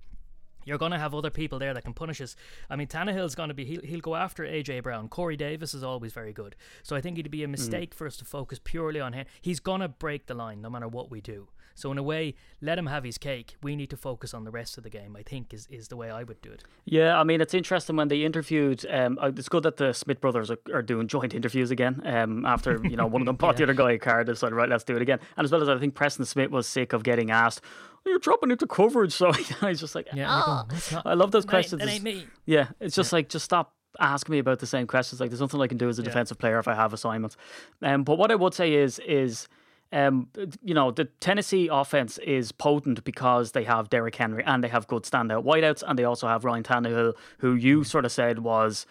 You're 0.66 0.78
going 0.78 0.92
to 0.92 1.00
have 1.00 1.16
other 1.16 1.30
people 1.30 1.58
there 1.58 1.74
that 1.74 1.84
can 1.84 1.94
punish 1.94 2.22
us. 2.22 2.36
I 2.70 2.76
mean, 2.76 2.88
Tannehill's 2.88 3.34
going 3.34 3.48
to 3.48 3.56
be, 3.56 3.66
he'll, 3.66 3.82
he'll 3.82 4.02
go 4.02 4.16
after 4.16 4.44
A.J. 4.44 4.82
Brown. 4.82 5.08
Corey 5.08 5.38
Davis 5.38 5.74
is 5.74 5.84
always 5.84 6.14
very 6.14 6.34
good. 6.34 6.56
So 6.84 6.96
I 6.96 7.02
think 7.02 7.18
it'd 7.18 7.32
be 7.32 7.44
a 7.44 7.48
hmm. 7.48 7.52
mistake 7.52 7.94
for 7.94 8.06
us 8.06 8.18
to 8.18 8.26
focus 8.26 8.60
purely 8.64 9.00
on 9.00 9.14
him. 9.14 9.26
He's 9.42 9.60
going 9.60 9.82
to 9.82 9.88
break 9.88 10.28
the 10.28 10.34
line 10.34 10.62
no 10.62 10.70
matter 10.70 10.88
what 10.88 11.10
we 11.10 11.22
do. 11.22 11.48
So 11.80 11.92
in 11.92 11.98
a 11.98 12.04
way, 12.04 12.36
let 12.62 12.78
him 12.78 12.88
have 12.88 13.04
his 13.04 13.18
cake. 13.18 13.56
We 13.64 13.76
need 13.76 13.90
to 13.90 13.98
focus 13.98 14.34
on 14.34 14.44
the 14.44 14.52
rest 14.52 14.78
of 14.78 14.84
the 14.84 14.90
game, 14.90 15.16
I 15.16 15.24
think, 15.24 15.54
is, 15.54 15.66
is 15.72 15.88
the 15.88 15.96
way 15.96 16.12
I 16.12 16.24
would 16.24 16.42
do 16.42 16.52
it. 16.52 16.64
Yeah, 16.86 17.18
I 17.20 17.24
mean, 17.24 17.40
it's 17.42 17.54
interesting 17.54 17.96
when 17.96 18.08
they 18.10 18.24
interviewed. 18.24 18.86
Um, 18.90 19.18
it's 19.24 19.50
good 19.50 19.64
that 19.64 19.78
the 19.78 19.94
Smith 19.94 20.20
brothers 20.22 20.52
are, 20.52 20.58
are 20.74 20.82
doing 20.82 21.08
joint 21.08 21.34
interviews 21.34 21.72
again. 21.72 22.02
Um, 22.06 22.46
after 22.46 22.82
you 22.84 22.96
know 22.98 23.08
one 23.08 23.22
of 23.22 23.26
them 23.26 23.36
bought 23.44 23.58
the 23.58 23.64
other 23.64 23.74
guy 23.74 23.92
a 23.94 23.98
card, 23.98 24.28
they 24.28 24.34
decided 24.34 24.56
right, 24.56 24.70
let's 24.70 24.84
do 24.84 24.96
it 24.96 25.02
again. 25.02 25.20
And 25.38 25.46
as 25.46 25.52
well 25.52 25.62
as 25.62 25.70
I 25.70 25.78
think 25.80 25.96
Preston 25.96 26.26
Smith 26.26 26.52
was 26.52 26.68
sick 26.68 26.94
of 26.94 27.04
getting 27.04 27.32
asked, 27.32 27.62
"Oh, 28.06 28.10
"You're 28.10 28.20
dropping 28.20 28.52
into 28.52 28.68
coverage," 28.68 29.14
so 29.22 29.32
he's 29.32 29.80
just 29.80 29.96
like, 29.96 30.08
Yeah, 30.14 30.26
"Ah." 30.30 30.64
going, 30.64 30.68
"That's 30.70 30.92
not- 30.92 31.06
I 31.08 31.14
love 31.14 31.32
those 31.32 31.46
that 31.46 31.50
ain't- 31.50 31.56
questions. 31.70 31.80
That 31.82 31.90
ain't 31.90 32.04
me. 32.04 32.26
Yeah, 32.46 32.68
it's 32.80 32.96
just 32.96 33.14
like 33.14 33.30
just 33.30 33.46
stop 33.46 33.74
asking 34.00 34.34
me 34.34 34.40
about 34.40 34.60
the 34.60 34.68
same 34.68 34.86
questions. 34.86 35.20
Like 35.20 35.30
there's 35.30 35.42
nothing 35.42 35.62
I 35.62 35.68
can 35.68 35.78
do 35.78 35.90
as 35.90 35.98
a 35.98 36.02
Yeah. 36.02 36.10
defensive 36.10 36.38
player 36.38 36.60
if 36.60 36.68
I 36.68 36.76
have 36.76 36.94
assignments. 36.94 37.38
Um, 37.82 38.04
but 38.04 38.18
what 38.18 38.32
I 38.32 38.36
would 38.36 38.54
say 38.54 38.74
is 38.74 39.00
is 39.00 39.48
um, 39.92 40.28
you 40.64 40.74
know, 40.74 40.92
the 40.92 41.06
Tennessee 41.20 41.68
offense 41.72 42.18
is 42.20 42.52
potent 42.52 43.04
because 43.04 43.54
they 43.54 43.64
have 43.64 43.90
Derrick 43.90 44.16
Henry 44.16 44.44
and 44.46 44.64
they 44.64 44.68
have 44.68 44.88
good 44.88 45.04
standout 45.04 45.44
wideouts, 45.44 45.84
and 45.86 45.98
they 45.98 46.04
also 46.04 46.28
have 46.28 46.46
Ryan 46.46 46.64
Tannehill, 46.64 47.14
who 47.40 47.56
you 47.56 47.84
sort 47.84 48.06
of 48.06 48.12
said 48.12 48.40
was, 48.40 48.86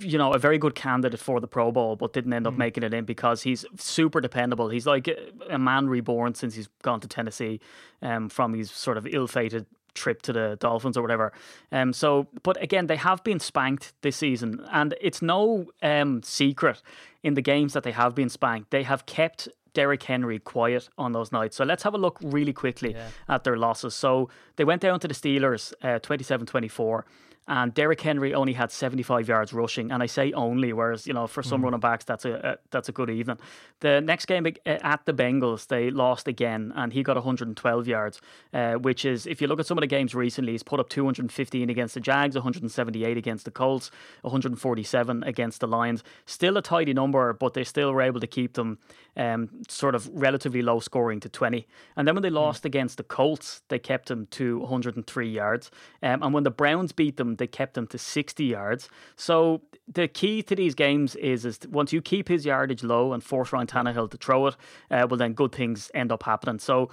you 0.00 0.18
know, 0.18 0.32
a 0.32 0.38
very 0.38 0.58
good 0.58 0.74
candidate 0.74 1.20
for 1.20 1.40
the 1.40 1.46
Pro 1.46 1.70
Bowl, 1.70 1.96
but 1.96 2.12
didn't 2.12 2.32
end 2.32 2.46
up 2.46 2.54
making 2.54 2.82
it 2.82 2.92
in 2.92 3.04
because 3.04 3.42
he's 3.42 3.64
super 3.76 4.20
dependable. 4.20 4.68
He's 4.68 4.86
like 4.86 5.08
a 5.48 5.58
man 5.58 5.88
reborn 5.88 6.34
since 6.34 6.54
he's 6.54 6.68
gone 6.82 7.00
to 7.00 7.08
Tennessee, 7.08 7.60
um, 8.02 8.28
from 8.28 8.52
his 8.52 8.70
sort 8.70 8.98
of 8.98 9.06
ill-fated 9.06 9.64
trip 9.94 10.22
to 10.22 10.32
the 10.32 10.56
Dolphins 10.60 10.96
or 10.96 11.02
whatever. 11.02 11.32
Um, 11.72 11.92
so, 11.92 12.26
but 12.42 12.60
again, 12.62 12.86
they 12.88 12.96
have 12.96 13.24
been 13.24 13.40
spanked 13.40 13.94
this 14.02 14.16
season, 14.16 14.66
and 14.70 14.94
it's 15.00 15.22
no 15.22 15.66
um, 15.82 16.22
secret 16.22 16.82
in 17.22 17.34
the 17.34 17.42
games 17.42 17.72
that 17.72 17.82
they 17.82 17.92
have 17.92 18.14
been 18.14 18.28
spanked. 18.28 18.70
They 18.72 18.82
have 18.82 19.06
kept 19.06 19.48
Derrick 19.76 20.02
Henry 20.04 20.38
quiet 20.38 20.88
on 20.96 21.12
those 21.12 21.30
nights. 21.38 21.54
So 21.56 21.62
let's 21.64 21.82
have 21.82 21.94
a 21.94 21.98
look 21.98 22.16
really 22.22 22.54
quickly 22.54 22.92
at 23.28 23.44
their 23.44 23.58
losses. 23.58 23.94
So 23.94 24.30
they 24.56 24.64
went 24.64 24.80
down 24.80 24.98
to 25.00 25.08
the 25.08 25.14
Steelers 25.14 25.74
uh, 25.82 25.98
27 25.98 26.46
24. 26.46 27.04
And 27.48 27.72
Derrick 27.72 28.00
Henry 28.00 28.34
only 28.34 28.52
had 28.52 28.72
75 28.72 29.28
yards 29.28 29.52
rushing, 29.52 29.92
and 29.92 30.02
I 30.02 30.06
say 30.06 30.32
only, 30.32 30.72
whereas 30.72 31.06
you 31.06 31.12
know 31.12 31.26
for 31.26 31.42
some 31.42 31.62
running 31.62 31.80
backs 31.80 32.04
that's 32.04 32.24
a, 32.24 32.32
a 32.32 32.56
that's 32.70 32.88
a 32.88 32.92
good 32.92 33.08
evening. 33.08 33.38
The 33.80 34.00
next 34.00 34.26
game 34.26 34.46
uh, 34.46 34.70
at 34.82 35.04
the 35.04 35.12
Bengals, 35.12 35.68
they 35.68 35.90
lost 35.90 36.26
again, 36.26 36.72
and 36.74 36.92
he 36.92 37.02
got 37.02 37.16
112 37.16 37.86
yards, 37.86 38.20
uh, 38.52 38.74
which 38.74 39.04
is 39.04 39.26
if 39.26 39.40
you 39.40 39.46
look 39.46 39.60
at 39.60 39.66
some 39.66 39.78
of 39.78 39.82
the 39.82 39.86
games 39.86 40.14
recently, 40.14 40.52
he's 40.52 40.62
put 40.64 40.80
up 40.80 40.88
215 40.88 41.70
against 41.70 41.94
the 41.94 42.00
Jags, 42.00 42.34
178 42.34 43.16
against 43.16 43.44
the 43.44 43.50
Colts, 43.50 43.90
147 44.22 45.22
against 45.22 45.60
the 45.60 45.68
Lions. 45.68 46.02
Still 46.24 46.56
a 46.56 46.62
tidy 46.62 46.94
number, 46.94 47.32
but 47.32 47.54
they 47.54 47.64
still 47.64 47.92
were 47.92 48.02
able 48.02 48.18
to 48.20 48.26
keep 48.26 48.54
them 48.54 48.78
um, 49.16 49.48
sort 49.68 49.94
of 49.94 50.08
relatively 50.12 50.62
low 50.62 50.80
scoring 50.80 51.20
to 51.20 51.28
20. 51.28 51.66
And 51.96 52.08
then 52.08 52.14
when 52.14 52.22
they 52.22 52.30
lost 52.30 52.64
against 52.64 52.96
the 52.96 53.04
Colts, 53.04 53.62
they 53.68 53.78
kept 53.78 54.08
them 54.08 54.26
to 54.32 54.58
103 54.58 55.28
yards, 55.28 55.70
um, 56.02 56.22
and 56.22 56.34
when 56.34 56.42
the 56.42 56.50
Browns 56.50 56.92
beat 56.92 57.16
them 57.16 57.35
they 57.36 57.46
kept 57.46 57.76
him 57.76 57.86
to 57.88 57.98
60 57.98 58.44
yards. 58.44 58.88
So 59.16 59.62
the 59.86 60.08
key 60.08 60.42
to 60.42 60.54
these 60.54 60.74
games 60.74 61.14
is 61.16 61.44
is 61.44 61.60
once 61.70 61.92
you 61.92 62.02
keep 62.02 62.28
his 62.28 62.44
yardage 62.44 62.82
low 62.82 63.12
and 63.12 63.22
force 63.22 63.52
Ryan 63.52 63.66
Tannehill 63.66 64.10
to 64.10 64.16
throw 64.16 64.46
it, 64.48 64.56
uh, 64.90 65.06
well 65.08 65.18
then 65.18 65.32
good 65.32 65.52
things 65.52 65.90
end 65.94 66.12
up 66.12 66.22
happening. 66.22 66.58
So 66.58 66.90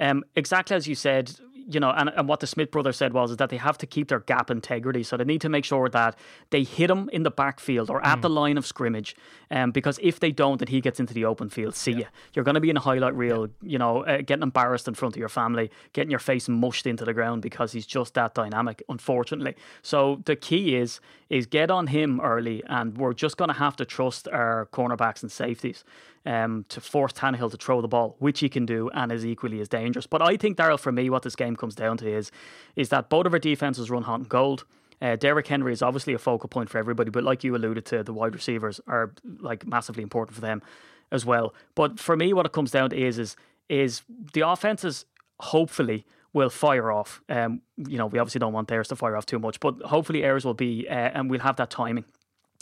um, 0.00 0.24
exactly 0.36 0.76
as 0.76 0.86
you 0.86 0.94
said, 0.94 1.32
you 1.68 1.80
know, 1.80 1.90
and, 1.90 2.10
and 2.10 2.28
what 2.28 2.40
the 2.40 2.46
Smith 2.46 2.70
brothers 2.70 2.96
said 2.96 3.12
was 3.12 3.30
is 3.30 3.36
that 3.38 3.50
they 3.50 3.56
have 3.56 3.78
to 3.78 3.86
keep 3.86 4.08
their 4.08 4.20
gap 4.20 4.50
integrity. 4.50 5.02
So 5.02 5.16
they 5.16 5.24
need 5.24 5.40
to 5.42 5.48
make 5.48 5.64
sure 5.64 5.88
that 5.88 6.16
they 6.50 6.62
hit 6.62 6.90
him 6.90 7.08
in 7.12 7.22
the 7.22 7.30
backfield 7.30 7.90
or 7.90 8.04
at 8.04 8.22
the 8.22 8.30
line 8.30 8.58
of 8.58 8.66
scrimmage. 8.66 9.16
Um, 9.50 9.70
because 9.70 9.98
if 10.02 10.20
they 10.20 10.32
don't, 10.32 10.60
and 10.60 10.68
he 10.68 10.80
gets 10.80 11.00
into 11.00 11.14
the 11.14 11.24
open 11.24 11.48
field, 11.48 11.74
see 11.74 11.92
ya. 11.92 12.06
You're 12.34 12.44
going 12.44 12.54
to 12.54 12.60
be 12.60 12.70
in 12.70 12.76
a 12.76 12.80
highlight 12.80 13.14
reel, 13.14 13.48
you 13.62 13.78
know, 13.78 14.04
uh, 14.04 14.18
getting 14.18 14.42
embarrassed 14.42 14.88
in 14.88 14.94
front 14.94 15.14
of 15.14 15.20
your 15.20 15.28
family, 15.28 15.70
getting 15.92 16.10
your 16.10 16.20
face 16.20 16.48
mushed 16.48 16.86
into 16.86 17.04
the 17.04 17.14
ground 17.14 17.42
because 17.42 17.72
he's 17.72 17.86
just 17.86 18.14
that 18.14 18.34
dynamic, 18.34 18.82
unfortunately. 18.88 19.54
So 19.82 20.22
the 20.24 20.36
key 20.36 20.76
is 20.76 21.00
is 21.30 21.46
get 21.46 21.70
on 21.70 21.88
him 21.88 22.20
early, 22.20 22.62
and 22.68 22.96
we're 22.98 23.14
just 23.14 23.36
going 23.36 23.48
to 23.48 23.54
have 23.54 23.76
to 23.76 23.84
trust 23.84 24.28
our 24.28 24.68
cornerbacks 24.72 25.22
and 25.22 25.32
safeties 25.32 25.84
um, 26.26 26.64
to 26.68 26.80
force 26.80 27.12
Tannehill 27.12 27.50
to 27.50 27.56
throw 27.56 27.80
the 27.80 27.88
ball, 27.88 28.16
which 28.18 28.40
he 28.40 28.48
can 28.48 28.66
do 28.66 28.90
and 28.90 29.12
is 29.12 29.26
equally 29.26 29.60
as 29.60 29.68
dangerous. 29.68 30.06
But 30.06 30.22
I 30.22 30.36
think, 30.36 30.56
Daryl, 30.56 30.78
for 30.78 30.92
me, 30.92 31.10
what 31.10 31.22
this 31.22 31.36
game 31.36 31.53
comes 31.56 31.74
down 31.74 31.96
to 31.98 32.08
is 32.10 32.30
is 32.76 32.88
that 32.90 33.08
both 33.08 33.26
of 33.26 33.32
our 33.32 33.38
defenses 33.38 33.90
run 33.90 34.02
hot 34.02 34.20
and 34.20 34.28
cold. 34.28 34.64
Uh, 35.02 35.16
Derrick 35.16 35.46
Henry 35.46 35.72
is 35.72 35.82
obviously 35.82 36.14
a 36.14 36.18
focal 36.18 36.48
point 36.48 36.70
for 36.70 36.78
everybody, 36.78 37.10
but 37.10 37.24
like 37.24 37.44
you 37.44 37.54
alluded 37.54 37.84
to, 37.86 38.02
the 38.02 38.12
wide 38.12 38.34
receivers 38.34 38.80
are 38.86 39.12
like 39.40 39.66
massively 39.66 40.02
important 40.02 40.34
for 40.34 40.40
them 40.40 40.62
as 41.10 41.26
well. 41.26 41.54
But 41.74 41.98
for 41.98 42.16
me, 42.16 42.32
what 42.32 42.46
it 42.46 42.52
comes 42.52 42.70
down 42.70 42.90
to 42.90 42.96
is 42.96 43.18
is 43.18 43.36
is 43.68 44.02
the 44.32 44.42
offenses 44.42 45.06
hopefully 45.40 46.06
will 46.32 46.50
fire 46.50 46.90
off. 46.92 47.22
Um, 47.28 47.62
you 47.76 47.96
know, 47.96 48.06
we 48.06 48.18
obviously 48.18 48.40
don't 48.40 48.52
want 48.52 48.68
theirs 48.68 48.88
to 48.88 48.96
fire 48.96 49.16
off 49.16 49.24
too 49.24 49.38
much, 49.38 49.60
but 49.60 49.80
hopefully 49.82 50.26
ours 50.26 50.44
will 50.44 50.54
be, 50.54 50.86
uh, 50.88 50.92
and 50.92 51.30
we'll 51.30 51.40
have 51.40 51.56
that 51.56 51.70
timing, 51.70 52.04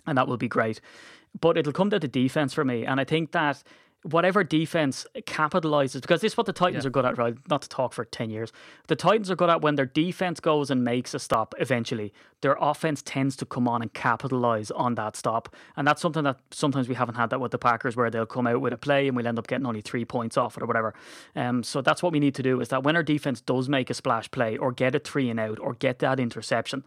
and 0.07 0.17
that 0.17 0.29
will 0.29 0.37
be 0.37 0.49
great. 0.49 0.81
But 1.41 1.57
it'll 1.57 1.73
come 1.73 1.89
down 1.89 2.01
to 2.01 2.09
defense 2.09 2.53
for 2.53 2.65
me, 2.65 2.85
and 2.85 3.01
I 3.01 3.05
think 3.05 3.33
that 3.33 3.63
whatever 4.05 4.43
defense 4.43 5.07
capitalizes 5.27 6.01
because 6.01 6.21
this 6.23 6.33
is 6.33 6.37
what 6.37 6.47
the 6.47 6.53
Titans 6.53 6.85
Yeah. 6.85 6.89
are 6.89 6.91
good 6.91 7.05
at, 7.05 7.19
right? 7.19 7.37
Not 7.49 7.63
to 7.63 7.69
talk 7.69 7.93
for 7.93 8.05
10 8.05 8.31
years. 8.31 8.53
The 8.89 8.97
Titans 8.97 9.31
are 9.31 9.37
good 9.37 9.49
at 9.49 9.61
when 9.63 9.77
their 9.77 9.87
defense 9.87 10.41
goes 10.41 10.71
and 10.73 10.83
makes 10.83 11.15
a 11.15 11.21
stop 11.21 11.55
eventually, 11.61 12.13
their 12.41 12.57
offense 12.61 13.01
tends 13.03 13.37
to 13.37 13.47
come 13.47 13.69
on 13.69 13.81
and 13.81 13.93
capitalize 13.93 14.73
on 14.73 14.97
that 14.97 15.15
stop. 15.17 15.55
And 15.77 15.87
that's 15.87 16.03
something 16.03 16.25
that 16.25 16.39
sometimes 16.51 16.89
we 16.89 16.97
haven't 16.97 17.15
had 17.15 17.31
that 17.31 17.41
with 17.41 17.53
the 17.53 17.59
Packers 17.59 17.95
where 17.95 18.11
they'll 18.11 18.27
come 18.27 18.47
out 18.49 18.61
with 18.61 18.73
a 18.73 18.77
play 18.77 19.07
and 19.07 19.17
we'll 19.17 19.29
end 19.29 19.39
up 19.39 19.47
getting 19.47 19.67
only 19.67 19.83
three 19.83 20.05
points 20.05 20.37
off 20.37 20.57
it 20.57 20.63
or 20.63 20.67
whatever. 20.67 20.95
Um, 21.37 21.63
so 21.63 21.81
that's 21.81 22.03
what 22.03 22.13
we 22.13 22.19
need 22.19 22.35
to 22.35 22.43
do 22.43 22.61
is 22.61 22.69
that 22.71 22.83
when 22.83 22.97
our 22.97 23.05
defense 23.05 23.41
does 23.41 23.69
make 23.69 23.89
a 23.89 23.95
splash 23.95 24.29
play 24.33 24.57
or 24.57 24.73
get 24.73 24.97
a 24.97 24.99
three 24.99 25.31
and 25.31 25.39
out 25.39 25.61
or 25.61 25.75
get 25.75 26.01
that 26.01 26.19
interception. 26.19 26.83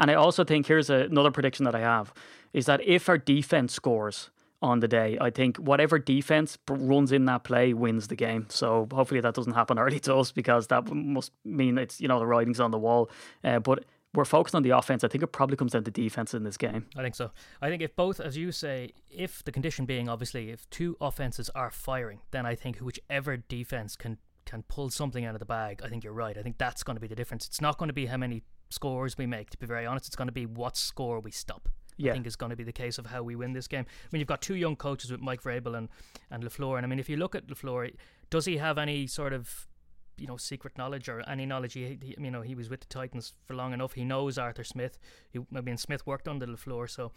And 0.00 0.10
I 0.10 0.14
also 0.14 0.44
think 0.44 0.66
here's 0.66 0.88
a, 0.88 0.94
another 1.10 1.30
prediction 1.30 1.64
that 1.66 1.74
I 1.74 1.80
have 1.80 2.12
is 2.54 2.64
that 2.66 2.80
if 2.86 3.08
our 3.08 3.18
defense 3.18 3.74
scores, 3.74 4.30
on 4.64 4.80
the 4.80 4.88
day. 4.88 5.18
I 5.20 5.30
think 5.30 5.56
whatever 5.58 5.98
defense 5.98 6.58
runs 6.68 7.12
in 7.12 7.26
that 7.26 7.44
play 7.44 7.72
wins 7.72 8.08
the 8.08 8.16
game. 8.16 8.46
So 8.48 8.88
hopefully 8.92 9.20
that 9.20 9.34
doesn't 9.34 9.52
happen 9.52 9.78
early 9.84 10.00
to 10.00 10.16
us 10.16 10.32
because 10.32 10.68
that 10.68 10.92
must 10.92 11.32
mean 11.44 11.78
it's 11.78 12.00
you 12.00 12.08
know 12.08 12.18
the 12.18 12.26
writing's 12.26 12.60
on 12.60 12.70
the 12.70 12.78
wall. 12.78 13.10
Uh, 13.42 13.58
but 13.60 13.84
we're 14.14 14.24
focused 14.24 14.54
on 14.54 14.62
the 14.62 14.70
offense. 14.70 15.02
I 15.02 15.08
think 15.08 15.24
it 15.24 15.28
probably 15.28 15.56
comes 15.56 15.72
down 15.72 15.84
to 15.84 15.90
defense 15.90 16.34
in 16.34 16.44
this 16.44 16.56
game. 16.56 16.86
I 16.96 17.02
think 17.02 17.16
so. 17.16 17.32
I 17.60 17.68
think 17.68 17.82
if 17.82 17.96
both, 17.96 18.20
as 18.20 18.36
you 18.36 18.52
say, 18.52 18.92
if 19.10 19.42
the 19.42 19.50
condition 19.52 19.86
being 19.86 20.08
obviously 20.08 20.50
if 20.50 20.68
two 20.70 20.96
offenses 21.00 21.50
are 21.54 21.70
firing, 21.70 22.20
then 22.30 22.46
I 22.46 22.54
think 22.54 22.78
whichever 22.78 23.36
defense 23.36 23.96
can 23.96 24.18
can 24.44 24.62
pull 24.64 24.90
something 24.90 25.24
out 25.24 25.34
of 25.34 25.40
the 25.40 25.46
bag. 25.46 25.80
I 25.84 25.88
think 25.88 26.04
you're 26.04 26.12
right. 26.12 26.36
I 26.36 26.42
think 26.42 26.58
that's 26.58 26.82
going 26.82 26.96
to 26.96 27.00
be 27.00 27.06
the 27.06 27.14
difference. 27.14 27.46
It's 27.46 27.60
not 27.60 27.78
going 27.78 27.88
to 27.88 27.94
be 27.94 28.06
how 28.06 28.18
many 28.18 28.42
scores 28.68 29.16
we 29.16 29.26
make. 29.26 29.50
To 29.50 29.58
be 29.58 29.66
very 29.66 29.86
honest, 29.86 30.06
it's 30.06 30.16
going 30.16 30.28
to 30.28 30.32
be 30.32 30.46
what 30.46 30.76
score 30.76 31.18
we 31.20 31.30
stop. 31.30 31.68
Yeah. 31.96 32.10
I 32.10 32.14
think 32.14 32.26
is 32.26 32.36
going 32.36 32.50
to 32.50 32.56
be 32.56 32.64
the 32.64 32.72
case 32.72 32.98
of 32.98 33.06
how 33.06 33.22
we 33.22 33.36
win 33.36 33.52
this 33.52 33.68
game. 33.68 33.86
I 33.88 34.08
mean, 34.10 34.20
you've 34.20 34.28
got 34.28 34.42
two 34.42 34.56
young 34.56 34.76
coaches 34.76 35.10
with 35.12 35.20
Mike 35.20 35.42
Vrabel 35.42 35.76
and 35.76 35.88
and 36.30 36.42
Lafleur, 36.42 36.76
and 36.76 36.84
I 36.84 36.88
mean, 36.88 36.98
if 36.98 37.08
you 37.08 37.16
look 37.16 37.34
at 37.34 37.46
Lafleur, 37.46 37.94
does 38.30 38.44
he 38.46 38.56
have 38.56 38.78
any 38.78 39.06
sort 39.06 39.32
of 39.32 39.68
you 40.16 40.26
know 40.26 40.36
secret 40.36 40.76
knowledge 40.76 41.08
or 41.08 41.20
any 41.28 41.46
knowledge? 41.46 41.74
He, 41.74 41.98
he 42.02 42.16
you 42.18 42.30
know 42.30 42.42
he 42.42 42.54
was 42.54 42.68
with 42.68 42.80
the 42.80 42.86
Titans 42.86 43.34
for 43.46 43.54
long 43.54 43.72
enough. 43.72 43.92
He 43.92 44.04
knows 44.04 44.38
Arthur 44.38 44.64
Smith. 44.64 44.98
He, 45.30 45.40
I 45.54 45.60
mean, 45.60 45.76
Smith 45.76 46.06
worked 46.06 46.26
under 46.26 46.46
Lafleur, 46.46 46.90
so 46.90 47.12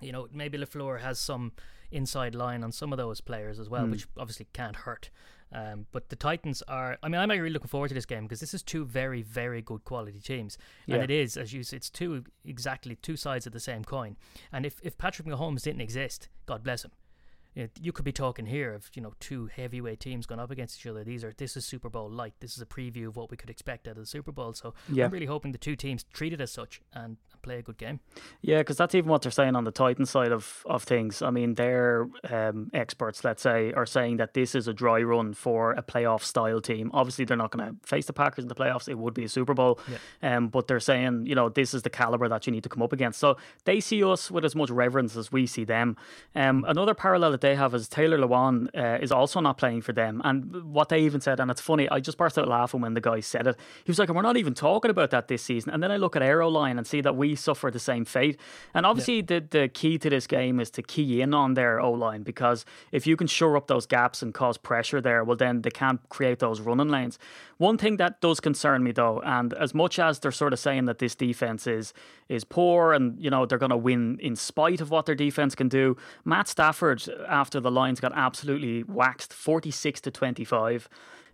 you 0.00 0.12
know, 0.12 0.28
maybe 0.32 0.58
Lafleur 0.58 1.00
has 1.00 1.18
some 1.18 1.52
inside 1.90 2.34
line 2.34 2.64
on 2.64 2.72
some 2.72 2.92
of 2.92 2.96
those 2.96 3.20
players 3.20 3.58
as 3.58 3.68
well, 3.68 3.84
hmm. 3.84 3.92
which 3.92 4.06
obviously 4.16 4.46
can't 4.52 4.76
hurt. 4.76 5.10
Um, 5.52 5.86
but 5.90 6.08
the 6.08 6.16
Titans 6.16 6.62
are. 6.68 6.98
I 7.02 7.08
mean, 7.08 7.20
I'm 7.20 7.28
really 7.28 7.50
looking 7.50 7.68
forward 7.68 7.88
to 7.88 7.94
this 7.94 8.06
game 8.06 8.22
because 8.22 8.40
this 8.40 8.54
is 8.54 8.62
two 8.62 8.84
very, 8.84 9.22
very 9.22 9.62
good 9.62 9.84
quality 9.84 10.20
teams, 10.20 10.58
and 10.86 11.02
it 11.02 11.10
is, 11.10 11.36
as 11.36 11.52
you 11.52 11.62
said, 11.62 11.78
it's 11.78 11.90
two 11.90 12.24
exactly 12.44 12.96
two 12.96 13.16
sides 13.16 13.46
of 13.46 13.52
the 13.52 13.60
same 13.60 13.84
coin. 13.84 14.16
And 14.52 14.64
if 14.64 14.80
if 14.82 14.96
Patrick 14.96 15.26
Mahomes 15.26 15.62
didn't 15.62 15.80
exist, 15.80 16.28
God 16.46 16.62
bless 16.62 16.84
him. 16.84 16.92
You, 17.54 17.92
could 17.92 18.04
be 18.04 18.12
talking 18.12 18.46
here 18.46 18.72
of 18.72 18.90
you 18.94 19.02
know 19.02 19.12
two 19.20 19.46
heavyweight 19.46 20.00
teams 20.00 20.26
going 20.26 20.40
up 20.40 20.50
against 20.50 20.80
each 20.80 20.86
other. 20.86 21.04
These 21.04 21.24
are 21.24 21.34
this 21.36 21.56
is 21.56 21.66
Super 21.66 21.88
Bowl 21.88 22.08
light. 22.08 22.34
This 22.40 22.56
is 22.56 22.62
a 22.62 22.66
preview 22.66 23.08
of 23.08 23.16
what 23.16 23.30
we 23.30 23.36
could 23.36 23.50
expect 23.50 23.88
out 23.88 23.92
of 23.92 23.98
the 23.98 24.06
Super 24.06 24.32
Bowl. 24.32 24.52
So 24.54 24.74
Yeah. 24.88 25.06
I'm 25.06 25.10
really 25.10 25.26
hoping 25.26 25.52
the 25.52 25.58
two 25.58 25.76
teams 25.76 26.04
treat 26.12 26.32
it 26.32 26.40
as 26.40 26.52
such 26.52 26.80
and, 26.92 27.16
and 27.32 27.42
play 27.42 27.58
a 27.58 27.62
good 27.62 27.78
game. 27.78 28.00
Yeah, 28.42 28.58
because 28.58 28.76
that's 28.76 28.94
even 28.94 29.10
what 29.10 29.22
they're 29.22 29.32
saying 29.32 29.56
on 29.56 29.64
the 29.64 29.70
Titan 29.70 30.06
side 30.06 30.32
of, 30.32 30.62
of 30.66 30.82
things. 30.82 31.22
I 31.22 31.30
mean, 31.30 31.54
their 31.54 32.08
um, 32.28 32.70
experts, 32.72 33.24
let's 33.24 33.42
say, 33.42 33.72
are 33.72 33.86
saying 33.86 34.18
that 34.18 34.34
this 34.34 34.54
is 34.54 34.68
a 34.68 34.72
dry 34.72 35.02
run 35.02 35.34
for 35.34 35.72
a 35.72 35.82
playoff 35.82 36.22
style 36.22 36.60
team. 36.60 36.90
Obviously, 36.92 37.24
they're 37.24 37.36
not 37.36 37.50
going 37.50 37.66
to 37.66 37.88
face 37.88 38.06
the 38.06 38.12
Packers 38.12 38.44
in 38.44 38.48
the 38.48 38.54
playoffs. 38.54 38.88
It 38.88 38.98
would 38.98 39.14
be 39.14 39.24
a 39.24 39.28
Super 39.28 39.54
Bowl. 39.54 39.80
yeah. 39.90 40.36
Um, 40.36 40.48
but 40.48 40.68
they're 40.68 40.80
saying, 40.80 41.26
you 41.26 41.34
know, 41.34 41.48
this 41.48 41.74
is 41.74 41.82
the 41.82 41.90
caliber 41.90 42.28
that 42.28 42.46
you 42.46 42.52
need 42.52 42.62
to 42.62 42.68
come 42.68 42.82
up 42.82 42.92
against. 42.92 43.18
So 43.18 43.36
they 43.64 43.80
see 43.80 44.04
us 44.04 44.30
with 44.30 44.44
as 44.44 44.54
much 44.54 44.70
reverence 44.70 45.16
as 45.16 45.32
we 45.32 45.46
see 45.46 45.64
them. 45.64 45.96
Um, 46.34 46.64
another 46.68 46.94
parallel 46.94 47.32
that 47.32 47.40
they 47.40 47.49
have 47.54 47.74
is 47.74 47.88
Taylor 47.88 48.18
Lewan 48.18 48.68
uh, 48.76 48.98
is 49.02 49.12
also 49.12 49.40
not 49.40 49.58
playing 49.58 49.82
for 49.82 49.92
them. 49.92 50.20
And 50.24 50.72
what 50.72 50.88
they 50.88 51.00
even 51.00 51.20
said, 51.20 51.40
and 51.40 51.50
it's 51.50 51.60
funny, 51.60 51.88
I 51.88 52.00
just 52.00 52.18
burst 52.18 52.38
out 52.38 52.48
laughing 52.48 52.80
when 52.80 52.94
the 52.94 53.00
guy 53.00 53.20
said 53.20 53.46
it. 53.46 53.56
He 53.84 53.90
was 53.90 53.98
like, 53.98 54.08
we're 54.08 54.22
not 54.22 54.36
even 54.36 54.54
talking 54.54 54.90
about 54.90 55.10
that 55.10 55.28
this 55.28 55.42
season. 55.42 55.70
And 55.72 55.82
then 55.82 55.90
I 55.90 55.96
look 55.96 56.16
at 56.16 56.22
Aeroline 56.22 56.78
and 56.78 56.86
see 56.86 57.00
that 57.00 57.16
we 57.16 57.34
suffer 57.34 57.70
the 57.70 57.78
same 57.78 58.04
fate. 58.04 58.38
And 58.74 58.86
obviously, 58.86 59.22
the, 59.22 59.44
the 59.48 59.68
key 59.68 59.98
to 59.98 60.10
this 60.10 60.26
game 60.26 60.60
is 60.60 60.70
to 60.72 60.82
key 60.82 61.20
in 61.20 61.34
on 61.34 61.54
their 61.54 61.80
O 61.80 61.92
line 61.92 62.22
because 62.22 62.64
if 62.92 63.06
you 63.06 63.16
can 63.16 63.26
shore 63.26 63.56
up 63.56 63.66
those 63.66 63.86
gaps 63.86 64.22
and 64.22 64.34
cause 64.34 64.58
pressure 64.58 65.00
there, 65.00 65.24
well, 65.24 65.36
then 65.36 65.62
they 65.62 65.70
can't 65.70 66.00
create 66.08 66.38
those 66.38 66.60
running 66.60 66.88
lanes. 66.88 67.18
One 67.60 67.76
thing 67.76 67.98
that 67.98 68.22
does 68.22 68.40
concern 68.40 68.82
me 68.82 68.92
though, 68.92 69.20
and 69.22 69.52
as 69.52 69.74
much 69.74 69.98
as 69.98 70.18
they're 70.18 70.32
sort 70.32 70.54
of 70.54 70.58
saying 70.58 70.86
that 70.86 70.98
this 70.98 71.14
defense 71.14 71.66
is 71.66 71.92
is 72.30 72.44
poor 72.44 72.92
and 72.92 73.20
you 73.20 73.28
know 73.28 73.44
they're 73.44 73.58
going 73.58 73.70
to 73.70 73.76
win 73.76 74.16
in 74.20 74.36
spite 74.36 74.80
of 74.80 74.90
what 74.90 75.04
their 75.04 75.14
defense 75.14 75.54
can 75.54 75.68
do, 75.68 75.96
Matt 76.24 76.48
Stafford 76.48 77.06
after 77.30 77.60
the 77.60 77.70
Lions 77.70 78.00
got 78.00 78.12
absolutely 78.14 78.82
waxed 78.82 79.32
46 79.32 80.00
to 80.02 80.10
25 80.10 80.88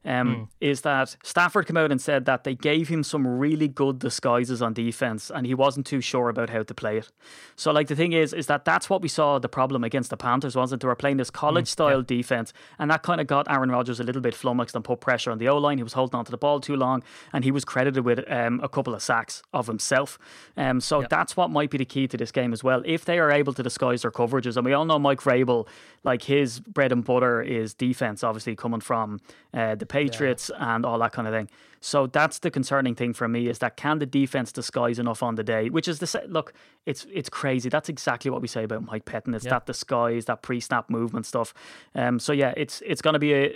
um, 0.07 0.29
mm. 0.29 0.49
is 0.61 0.83
that 0.83 1.17
Stafford 1.23 1.67
came 1.67 1.77
out 1.77 1.91
and 1.91 2.01
said 2.01 2.25
that 2.27 2.45
they 2.45 2.55
gave 2.55 2.89
him 2.89 3.03
some 3.03 3.27
really 3.27 3.69
good 3.69 3.99
disguises 3.99 4.63
on 4.63 4.73
defense, 4.73 5.31
and 5.31 5.47
he 5.47 5.55
wasn't 5.55 5.85
too 5.85 6.01
sure 6.01 6.29
about 6.29 6.51
how 6.51 6.63
to 6.63 6.75
play 6.75 6.99
it. 6.99 7.11
So, 7.57 7.73
like 7.73 7.89
the 7.89 7.97
thing 7.97 8.13
is, 8.13 8.33
is 8.33 8.47
that 8.47 8.65
that's 8.65 8.89
what 8.89 9.03
we 9.03 9.09
saw 9.09 9.39
the 9.39 9.49
problem 9.49 9.83
against 9.85 10.11
the 10.11 10.17
Panthers 10.17 10.55
wasn't 10.55 10.83
they 10.83 10.89
were 10.89 10.95
playing 10.95 11.17
this 11.17 11.29
hmm, 11.31 11.37
college 11.37 11.69
style 11.69 12.03
mm. 12.03 12.11
yeah. 12.11 12.17
defense, 12.17 12.53
and 12.79 12.91
that 12.91 13.03
kind 13.03 13.21
of 13.21 13.27
got 13.27 13.51
Aaron 13.51 13.71
Rodgers 13.71 14.01
a 14.01 14.05
little 14.05 14.23
bit 14.23 14.35
flummoxed 14.35 14.77
and 14.77 14.85
put 14.85 15.01
pressure 15.01 15.31
on 15.31 15.39
the 15.39 15.49
O 15.49 15.59
line. 15.59 15.79
He 15.79 15.85
was 15.85 15.95
holding 15.95 16.17
onto 16.17 16.31
the 16.31 16.39
ball 16.39 16.61
too 16.61 16.77
long, 16.77 17.03
and 17.33 17.45
he 17.45 17.51
was 17.51 17.65
credited 17.65 18.05
with 18.05 18.21
um, 18.31 18.61
a 18.63 18.69
couple 18.69 18.95
of 18.95 19.03
sacks 19.03 19.43
of 19.53 19.67
himself. 19.67 20.19
Um, 20.57 20.81
so 20.81 21.01
yeah. 21.01 21.07
that's 21.11 21.37
what 21.37 21.51
might 21.51 21.71
be 21.71 21.79
the 21.79 21.85
key 21.85 22.07
to 22.09 22.17
this 22.17 22.31
game 22.31 22.53
as 22.53 22.63
well. 22.63 22.83
If 22.85 23.05
they 23.05 23.19
are 23.19 23.33
able 23.33 23.53
to 23.55 23.63
disguise 23.63 24.03
their 24.03 24.13
coverages, 24.13 24.57
and 24.57 24.65
we 24.65 24.73
all 24.73 24.85
know 24.85 24.99
Mike 24.99 25.21
Vrabel, 25.21 25.67
like 26.05 26.23
his 26.23 26.61
bread 26.61 26.93
and 26.93 27.05
butter 27.05 27.43
is 27.43 27.75
defense, 27.75 28.23
obviously 28.23 28.55
coming 28.55 28.81
from 28.81 29.21
uh, 29.53 29.75
the 29.75 29.87
Patriots 29.97 30.50
and 30.59 30.85
all 30.85 30.99
that 30.99 31.12
kind 31.12 31.29
of 31.29 31.35
thing. 31.35 31.49
So 31.81 32.07
that's 32.09 32.41
the 32.41 32.50
concerning 32.50 32.95
thing 32.95 33.12
for 33.12 33.29
me 33.29 33.49
is 33.49 33.59
that 33.61 33.76
can 33.76 33.99
the 34.00 34.07
defense 34.07 34.50
disguise 34.50 34.99
enough 34.99 35.23
on 35.23 35.37
the 35.37 35.45
day? 35.45 35.69
Which 35.71 35.87
is 35.87 35.99
the 36.00 36.07
sa- 36.07 36.26
look, 36.26 36.53
it's 36.85 37.07
it's 37.12 37.29
crazy. 37.29 37.69
That's 37.69 37.88
exactly 37.88 38.31
what 38.31 38.43
we 38.43 38.49
say 38.49 38.65
about 38.65 38.85
Mike 38.85 39.05
Pettine. 39.05 39.35
It's 39.35 39.45
that 39.45 39.67
disguise, 39.67 40.25
that 40.25 40.43
pre-snap 40.43 40.91
movement 40.91 41.26
stuff. 41.26 41.55
Um, 41.95 42.19
so 42.19 42.33
yeah, 42.33 42.55
it's 42.57 42.83
it's 42.85 43.03
going 43.03 43.15
to 43.15 43.21
be 43.21 43.35
a 43.35 43.55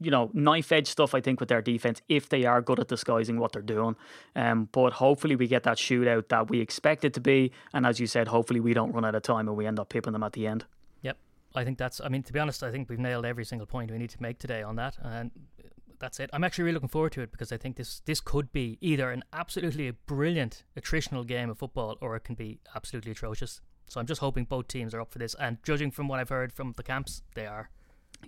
you 0.00 0.10
know 0.10 0.30
knife 0.34 0.72
edge 0.72 0.88
stuff. 0.88 1.14
I 1.14 1.20
think 1.20 1.40
with 1.40 1.48
their 1.48 1.62
defense 1.62 2.02
if 2.08 2.28
they 2.28 2.44
are 2.44 2.60
good 2.60 2.80
at 2.80 2.88
disguising 2.88 3.38
what 3.38 3.52
they're 3.52 3.62
doing. 3.62 3.96
Um, 4.36 4.68
but 4.72 4.92
hopefully 4.94 5.36
we 5.36 5.46
get 5.46 5.62
that 5.62 5.78
shootout 5.78 6.28
that 6.28 6.50
we 6.50 6.60
expect 6.60 7.04
it 7.04 7.14
to 7.14 7.20
be, 7.20 7.50
and 7.72 7.86
as 7.86 7.98
you 7.98 8.06
said, 8.06 8.28
hopefully 8.28 8.60
we 8.60 8.74
don't 8.74 8.92
run 8.92 9.04
out 9.04 9.14
of 9.14 9.22
time 9.22 9.48
and 9.48 9.56
we 9.56 9.66
end 9.66 9.78
up 9.78 9.88
pipping 9.88 10.12
them 10.12 10.22
at 10.22 10.32
the 10.32 10.46
end. 10.46 10.66
Yep. 11.02 11.16
I 11.54 11.64
think 11.64 11.78
that's, 11.78 12.00
I 12.00 12.08
mean, 12.08 12.22
to 12.24 12.32
be 12.32 12.38
honest, 12.38 12.62
I 12.62 12.70
think 12.70 12.88
we've 12.88 12.98
nailed 12.98 13.24
every 13.24 13.44
single 13.44 13.66
point 13.66 13.90
we 13.90 13.98
need 13.98 14.10
to 14.10 14.22
make 14.22 14.38
today 14.38 14.62
on 14.62 14.76
that. 14.76 14.98
And 15.02 15.30
that's 16.00 16.18
it. 16.18 16.30
I'm 16.32 16.42
actually 16.42 16.64
really 16.64 16.74
looking 16.74 16.88
forward 16.88 17.12
to 17.12 17.20
it 17.20 17.30
because 17.30 17.52
I 17.52 17.56
think 17.56 17.76
this 17.76 18.00
this 18.06 18.20
could 18.20 18.52
be 18.52 18.78
either 18.80 19.10
an 19.10 19.22
absolutely 19.32 19.90
brilliant 20.06 20.64
attritional 20.78 21.26
game 21.26 21.50
of 21.50 21.58
football 21.58 21.96
or 22.00 22.16
it 22.16 22.24
can 22.24 22.34
be 22.34 22.60
absolutely 22.74 23.12
atrocious. 23.12 23.60
So 23.88 24.00
I'm 24.00 24.06
just 24.06 24.20
hoping 24.20 24.44
both 24.44 24.68
teams 24.68 24.94
are 24.94 25.00
up 25.00 25.12
for 25.12 25.18
this. 25.18 25.34
And 25.34 25.58
judging 25.62 25.90
from 25.90 26.08
what 26.08 26.20
I've 26.20 26.28
heard 26.28 26.52
from 26.52 26.72
the 26.76 26.82
camps, 26.82 27.22
they 27.34 27.46
are. 27.46 27.70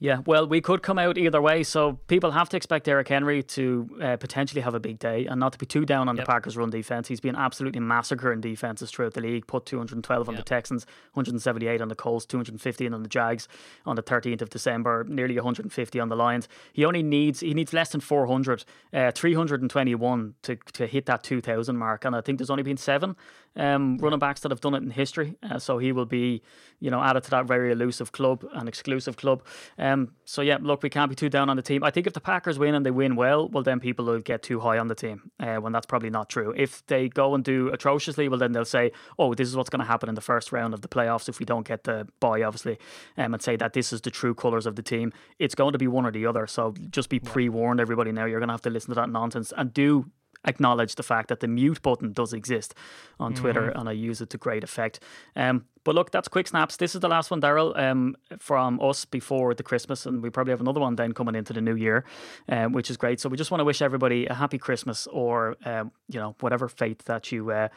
Yeah, 0.00 0.18
well, 0.26 0.48
we 0.48 0.60
could 0.60 0.82
come 0.82 0.98
out 0.98 1.16
either 1.16 1.40
way. 1.40 1.62
So 1.62 2.00
people 2.08 2.32
have 2.32 2.48
to 2.48 2.56
expect 2.56 2.86
Derrick 2.86 3.06
Henry 3.06 3.40
to 3.44 3.88
uh, 4.02 4.16
potentially 4.16 4.60
have 4.60 4.74
a 4.74 4.80
big 4.80 4.98
day 4.98 5.26
and 5.26 5.38
not 5.38 5.52
to 5.52 5.58
be 5.58 5.66
too 5.66 5.84
down 5.86 6.08
on 6.08 6.16
Yep. 6.16 6.26
the 6.26 6.32
Packers' 6.32 6.56
run 6.56 6.70
defense. 6.70 7.06
He's 7.06 7.20
been 7.20 7.36
absolutely 7.36 7.78
massacring 7.78 8.40
defenses 8.40 8.90
throughout 8.90 9.14
the 9.14 9.20
league. 9.20 9.46
Put 9.46 9.64
212 9.66 10.28
on 10.28 10.34
the 10.34 10.42
Texans, 10.42 10.86
178 11.12 11.80
on 11.80 11.86
the 11.86 11.94
Colts, 11.94 12.26
215 12.26 12.92
on 12.92 13.02
the 13.04 13.08
Jags 13.08 13.46
on 13.86 13.94
the 13.94 14.02
13th 14.02 14.42
of 14.42 14.50
December, 14.50 15.04
nearly 15.08 15.36
150 15.36 16.00
on 16.00 16.08
the 16.08 16.16
Lions. 16.16 16.48
He 16.72 16.84
only 16.84 17.04
needs 17.04 17.38
he 17.38 17.54
needs 17.54 17.72
less 17.72 17.90
than 17.90 18.00
400, 18.00 18.64
uh, 18.92 19.12
321 19.12 20.34
to 20.42 20.56
to 20.72 20.86
hit 20.86 21.06
that 21.06 21.22
2,000 21.22 21.76
mark. 21.76 22.04
And 22.04 22.16
I 22.16 22.20
think 22.20 22.38
there's 22.38 22.50
only 22.50 22.64
been 22.64 22.76
seven 22.76 23.14
um, 23.56 23.98
running 23.98 24.18
backs 24.18 24.40
that 24.40 24.50
have 24.50 24.60
done 24.60 24.74
it 24.74 24.82
in 24.82 24.90
history. 24.90 25.36
Uh, 25.42 25.58
so 25.58 25.78
he 25.78 25.92
will 25.92 26.06
be, 26.06 26.42
you 26.80 26.90
know, 26.90 27.02
added 27.02 27.24
to 27.24 27.30
that 27.30 27.46
very 27.46 27.72
elusive 27.72 28.12
club 28.12 28.44
and 28.54 28.68
exclusive 28.68 29.16
club. 29.16 29.42
Um, 29.78 30.12
so 30.24 30.42
yeah, 30.42 30.58
look, 30.60 30.82
we 30.82 30.90
can't 30.90 31.10
be 31.10 31.14
too 31.14 31.28
down 31.28 31.50
on 31.50 31.56
the 31.56 31.62
team. 31.62 31.84
I 31.84 31.90
think 31.90 32.06
if 32.06 32.12
the 32.12 32.20
Packers 32.20 32.58
win 32.58 32.74
and 32.74 32.84
they 32.84 32.90
win 32.90 33.16
well, 33.16 33.48
well 33.48 33.62
then 33.62 33.80
people 33.80 34.06
will 34.06 34.20
get 34.20 34.42
too 34.42 34.60
high 34.60 34.78
on 34.78 34.88
the 34.88 34.94
team. 34.94 35.30
Uh, 35.40 35.56
when 35.56 35.72
that's 35.72 35.86
probably 35.86 36.10
not 36.10 36.28
true. 36.28 36.54
If 36.56 36.84
they 36.86 37.08
go 37.08 37.34
and 37.34 37.44
do 37.44 37.68
atrociously, 37.68 38.28
well 38.28 38.38
then 38.38 38.52
they'll 38.52 38.64
say, 38.64 38.92
oh, 39.18 39.34
this 39.34 39.48
is 39.48 39.56
what's 39.56 39.70
going 39.70 39.80
to 39.80 39.86
happen 39.86 40.08
in 40.08 40.14
the 40.14 40.20
first 40.20 40.52
round 40.52 40.74
of 40.74 40.80
the 40.80 40.88
playoffs 40.88 41.28
if 41.28 41.38
we 41.38 41.46
don't 41.46 41.66
get 41.66 41.84
the 41.84 42.08
bye, 42.20 42.42
obviously, 42.42 42.78
um, 43.16 43.34
and 43.34 43.42
say 43.42 43.56
that 43.56 43.72
this 43.72 43.92
is 43.92 44.00
the 44.00 44.10
true 44.10 44.34
colours 44.34 44.66
of 44.66 44.76
the 44.76 44.82
team. 44.82 45.12
It's 45.38 45.54
going 45.54 45.72
to 45.72 45.78
be 45.78 45.86
one 45.86 46.06
or 46.06 46.10
the 46.10 46.26
other. 46.26 46.46
So 46.46 46.74
just 46.90 47.08
be 47.08 47.20
pre 47.20 47.48
warned, 47.48 47.80
everybody. 47.80 48.12
Now 48.12 48.24
you're 48.24 48.40
going 48.40 48.48
to 48.48 48.54
have 48.54 48.62
to 48.62 48.70
listen 48.70 48.90
to 48.90 48.94
that 49.00 49.10
nonsense 49.10 49.52
and 49.56 49.72
do 49.72 50.10
acknowledge 50.44 50.94
the 50.94 51.02
fact 51.02 51.28
that 51.28 51.40
the 51.40 51.48
mute 51.48 51.82
button 51.82 52.12
does 52.12 52.32
exist 52.32 52.74
on 53.18 53.34
Twitter 53.34 53.68
and 53.68 53.88
I 53.88 53.92
use 53.92 54.20
it 54.20 54.30
to 54.30 54.38
great 54.38 54.64
effect. 54.64 55.00
Um, 55.36 55.66
but 55.84 55.94
look, 55.94 56.10
that's 56.10 56.28
quick 56.28 56.46
snaps. 56.46 56.76
This 56.76 56.94
is 56.94 57.00
the 57.00 57.08
last 57.08 57.30
one, 57.30 57.40
Daryl, 57.40 57.76
um, 57.78 58.16
from 58.38 58.80
us 58.80 59.04
before 59.04 59.54
the 59.54 59.62
Christmas, 59.62 60.06
and 60.06 60.22
we 60.22 60.30
probably 60.30 60.52
have 60.52 60.60
another 60.60 60.80
one 60.80 60.96
then 60.96 61.12
coming 61.12 61.34
into 61.34 61.52
the 61.52 61.60
new 61.60 61.74
year, 61.74 62.04
um, 62.48 62.72
which 62.72 62.90
is 62.90 62.96
great. 62.96 63.20
So 63.20 63.28
we 63.28 63.36
just 63.36 63.50
want 63.50 63.60
to 63.60 63.64
wish 63.64 63.82
everybody 63.82 64.26
a 64.26 64.34
happy 64.34 64.58
Christmas 64.58 65.06
or 65.08 65.56
um, 65.64 65.90
you 66.08 66.20
know 66.20 66.36
whatever 66.40 66.68
faith 66.68 67.04
that 67.06 67.32
you. 67.32 67.50
Uh, 67.50 67.68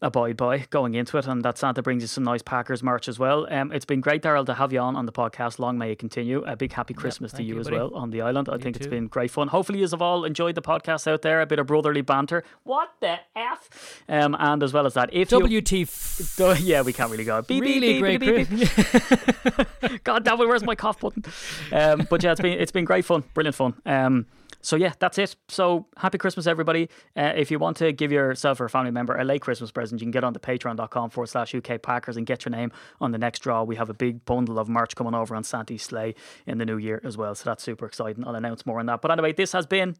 abide 0.00 0.36
by 0.36 0.58
going 0.70 0.94
into 0.94 1.18
it, 1.18 1.26
and 1.26 1.42
that 1.44 1.58
Santa 1.58 1.82
brings 1.82 2.02
you 2.02 2.06
some 2.06 2.24
nice 2.24 2.42
Packers 2.42 2.82
merch 2.82 3.08
as 3.08 3.18
well. 3.18 3.46
Um, 3.52 3.72
it's 3.72 3.84
been 3.84 4.00
great, 4.00 4.22
Daryl, 4.22 4.46
to 4.46 4.54
have 4.54 4.72
you 4.72 4.80
on 4.80 4.96
on 4.96 5.06
the 5.06 5.12
podcast. 5.12 5.58
Long 5.58 5.78
may 5.78 5.92
it 5.92 5.98
continue. 5.98 6.42
A 6.44 6.56
big 6.56 6.72
happy 6.72 6.94
Christmas 6.94 7.32
to 7.32 7.42
you, 7.42 7.54
you, 7.54 7.60
as 7.60 7.70
well 7.70 7.92
on 7.94 8.10
the 8.10 8.22
island. 8.22 8.48
I 8.48 8.58
think 8.58 8.76
it's 8.76 8.86
been 8.86 9.06
great 9.06 9.30
fun. 9.30 9.48
Hopefully, 9.48 9.80
you 9.80 9.88
have 9.88 10.02
all 10.02 10.24
enjoyed 10.24 10.54
the 10.54 10.62
podcast 10.62 11.06
out 11.06 11.22
there. 11.22 11.40
A 11.40 11.46
bit 11.46 11.58
of 11.58 11.66
brotherly 11.66 12.02
banter. 12.02 12.44
What 12.64 12.90
the 13.00 13.18
f? 13.36 14.02
Um, 14.08 14.36
and 14.38 14.62
as 14.62 14.72
well 14.72 14.86
as 14.86 14.94
that, 14.94 15.12
if 15.12 15.32
you 15.32 15.60
WT. 15.60 15.88
so, 15.88 16.52
yeah, 16.58 16.82
we 16.82 16.92
can't 16.92 17.10
really 17.10 17.24
go. 17.24 17.42
Beep, 17.42 17.62
really 17.62 18.00
beep, 18.00 18.20
great. 18.20 18.48
beep, 18.50 20.04
God 20.04 20.24
damn 20.24 20.40
it, 20.40 20.48
where's 20.48 20.64
my 20.64 20.74
cough 20.74 21.00
button? 21.00 21.24
Um, 21.72 22.06
but 22.08 22.22
yeah, 22.22 22.32
it's 22.32 22.40
been 22.40 22.58
it's 22.58 22.72
been 22.72 22.84
great 22.84 23.04
fun, 23.04 23.24
brilliant 23.34 23.54
fun. 23.54 23.74
Um, 23.84 24.26
so 24.60 24.76
yeah, 24.76 24.92
that's 24.98 25.18
it. 25.18 25.36
So 25.48 25.86
happy 25.96 26.18
Christmas, 26.18 26.46
everybody. 26.46 26.88
Uh, 27.16 27.32
if 27.36 27.50
you 27.50 27.58
want 27.58 27.76
to 27.78 27.92
give 27.92 28.10
yourself 28.10 28.60
or 28.60 28.64
a 28.64 28.70
family 28.70 28.90
member 28.90 29.16
a 29.16 29.24
late 29.24 29.40
Christmas 29.40 29.70
present, 29.70 29.87
you 29.92 29.98
can 29.98 30.10
get 30.10 30.24
on 30.24 30.32
to 30.34 30.40
patreon.com 30.40 31.10
forward 31.10 31.28
slash 31.28 31.54
UK 31.54 31.82
Packers 31.82 32.16
and 32.16 32.26
get 32.26 32.44
your 32.44 32.50
name 32.50 32.72
on 33.00 33.12
the 33.12 33.18
next 33.18 33.40
draw. 33.40 33.62
We 33.62 33.76
have 33.76 33.90
a 33.90 33.94
big 33.94 34.24
bundle 34.24 34.58
of 34.58 34.68
merch 34.68 34.94
coming 34.94 35.14
over 35.14 35.34
on 35.34 35.44
Santa's 35.44 35.82
sleigh 35.82 36.14
in 36.46 36.58
the 36.58 36.66
new 36.66 36.76
year 36.76 37.00
as 37.04 37.16
well. 37.16 37.34
So 37.34 37.44
that's 37.50 37.62
super 37.62 37.86
exciting. 37.86 38.26
I'll 38.26 38.34
announce 38.34 38.66
more 38.66 38.80
on 38.80 38.86
that. 38.86 39.02
But 39.02 39.10
anyway, 39.10 39.32
this 39.32 39.52
has 39.52 39.66
been 39.66 39.96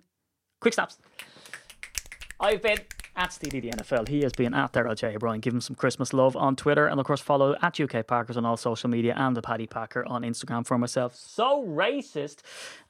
Quick 0.60 0.74
Snaps. 0.74 0.98
I've 2.40 2.62
been 2.62 2.78
at 3.16 3.32
Steely 3.32 3.60
the 3.60 3.70
NFL. 3.70 4.08
He 4.08 4.22
has 4.22 4.32
been 4.32 4.54
at 4.54 4.72
Daryl 4.72 4.96
J. 4.96 5.16
O'Brien. 5.16 5.40
Give 5.40 5.52
him 5.52 5.60
some 5.60 5.74
Christmas 5.74 6.12
love 6.12 6.36
on 6.36 6.54
Twitter. 6.54 6.86
And 6.86 7.00
of 7.00 7.06
course, 7.06 7.20
follow 7.20 7.56
at 7.60 7.80
UK 7.80 8.06
Packers 8.06 8.36
on 8.36 8.46
all 8.46 8.56
social 8.56 8.88
media 8.88 9.14
and 9.16 9.36
the 9.36 9.42
Paddy 9.42 9.66
Packer 9.66 10.04
on 10.06 10.22
Instagram 10.22 10.64
for 10.64 10.78
myself. 10.78 11.14
So 11.16 11.64
racist. 11.66 12.38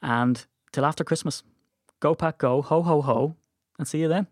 And 0.01 0.45
till 0.71 0.85
after 0.85 1.03
Christmas. 1.03 1.43
Go 1.99 2.15
Pack 2.15 2.37
Go. 2.37 2.61
Ho, 2.61 2.81
ho, 2.81 3.01
ho. 3.01 3.35
And 3.77 3.87
see 3.87 3.99
you 3.99 4.07
then. 4.07 4.27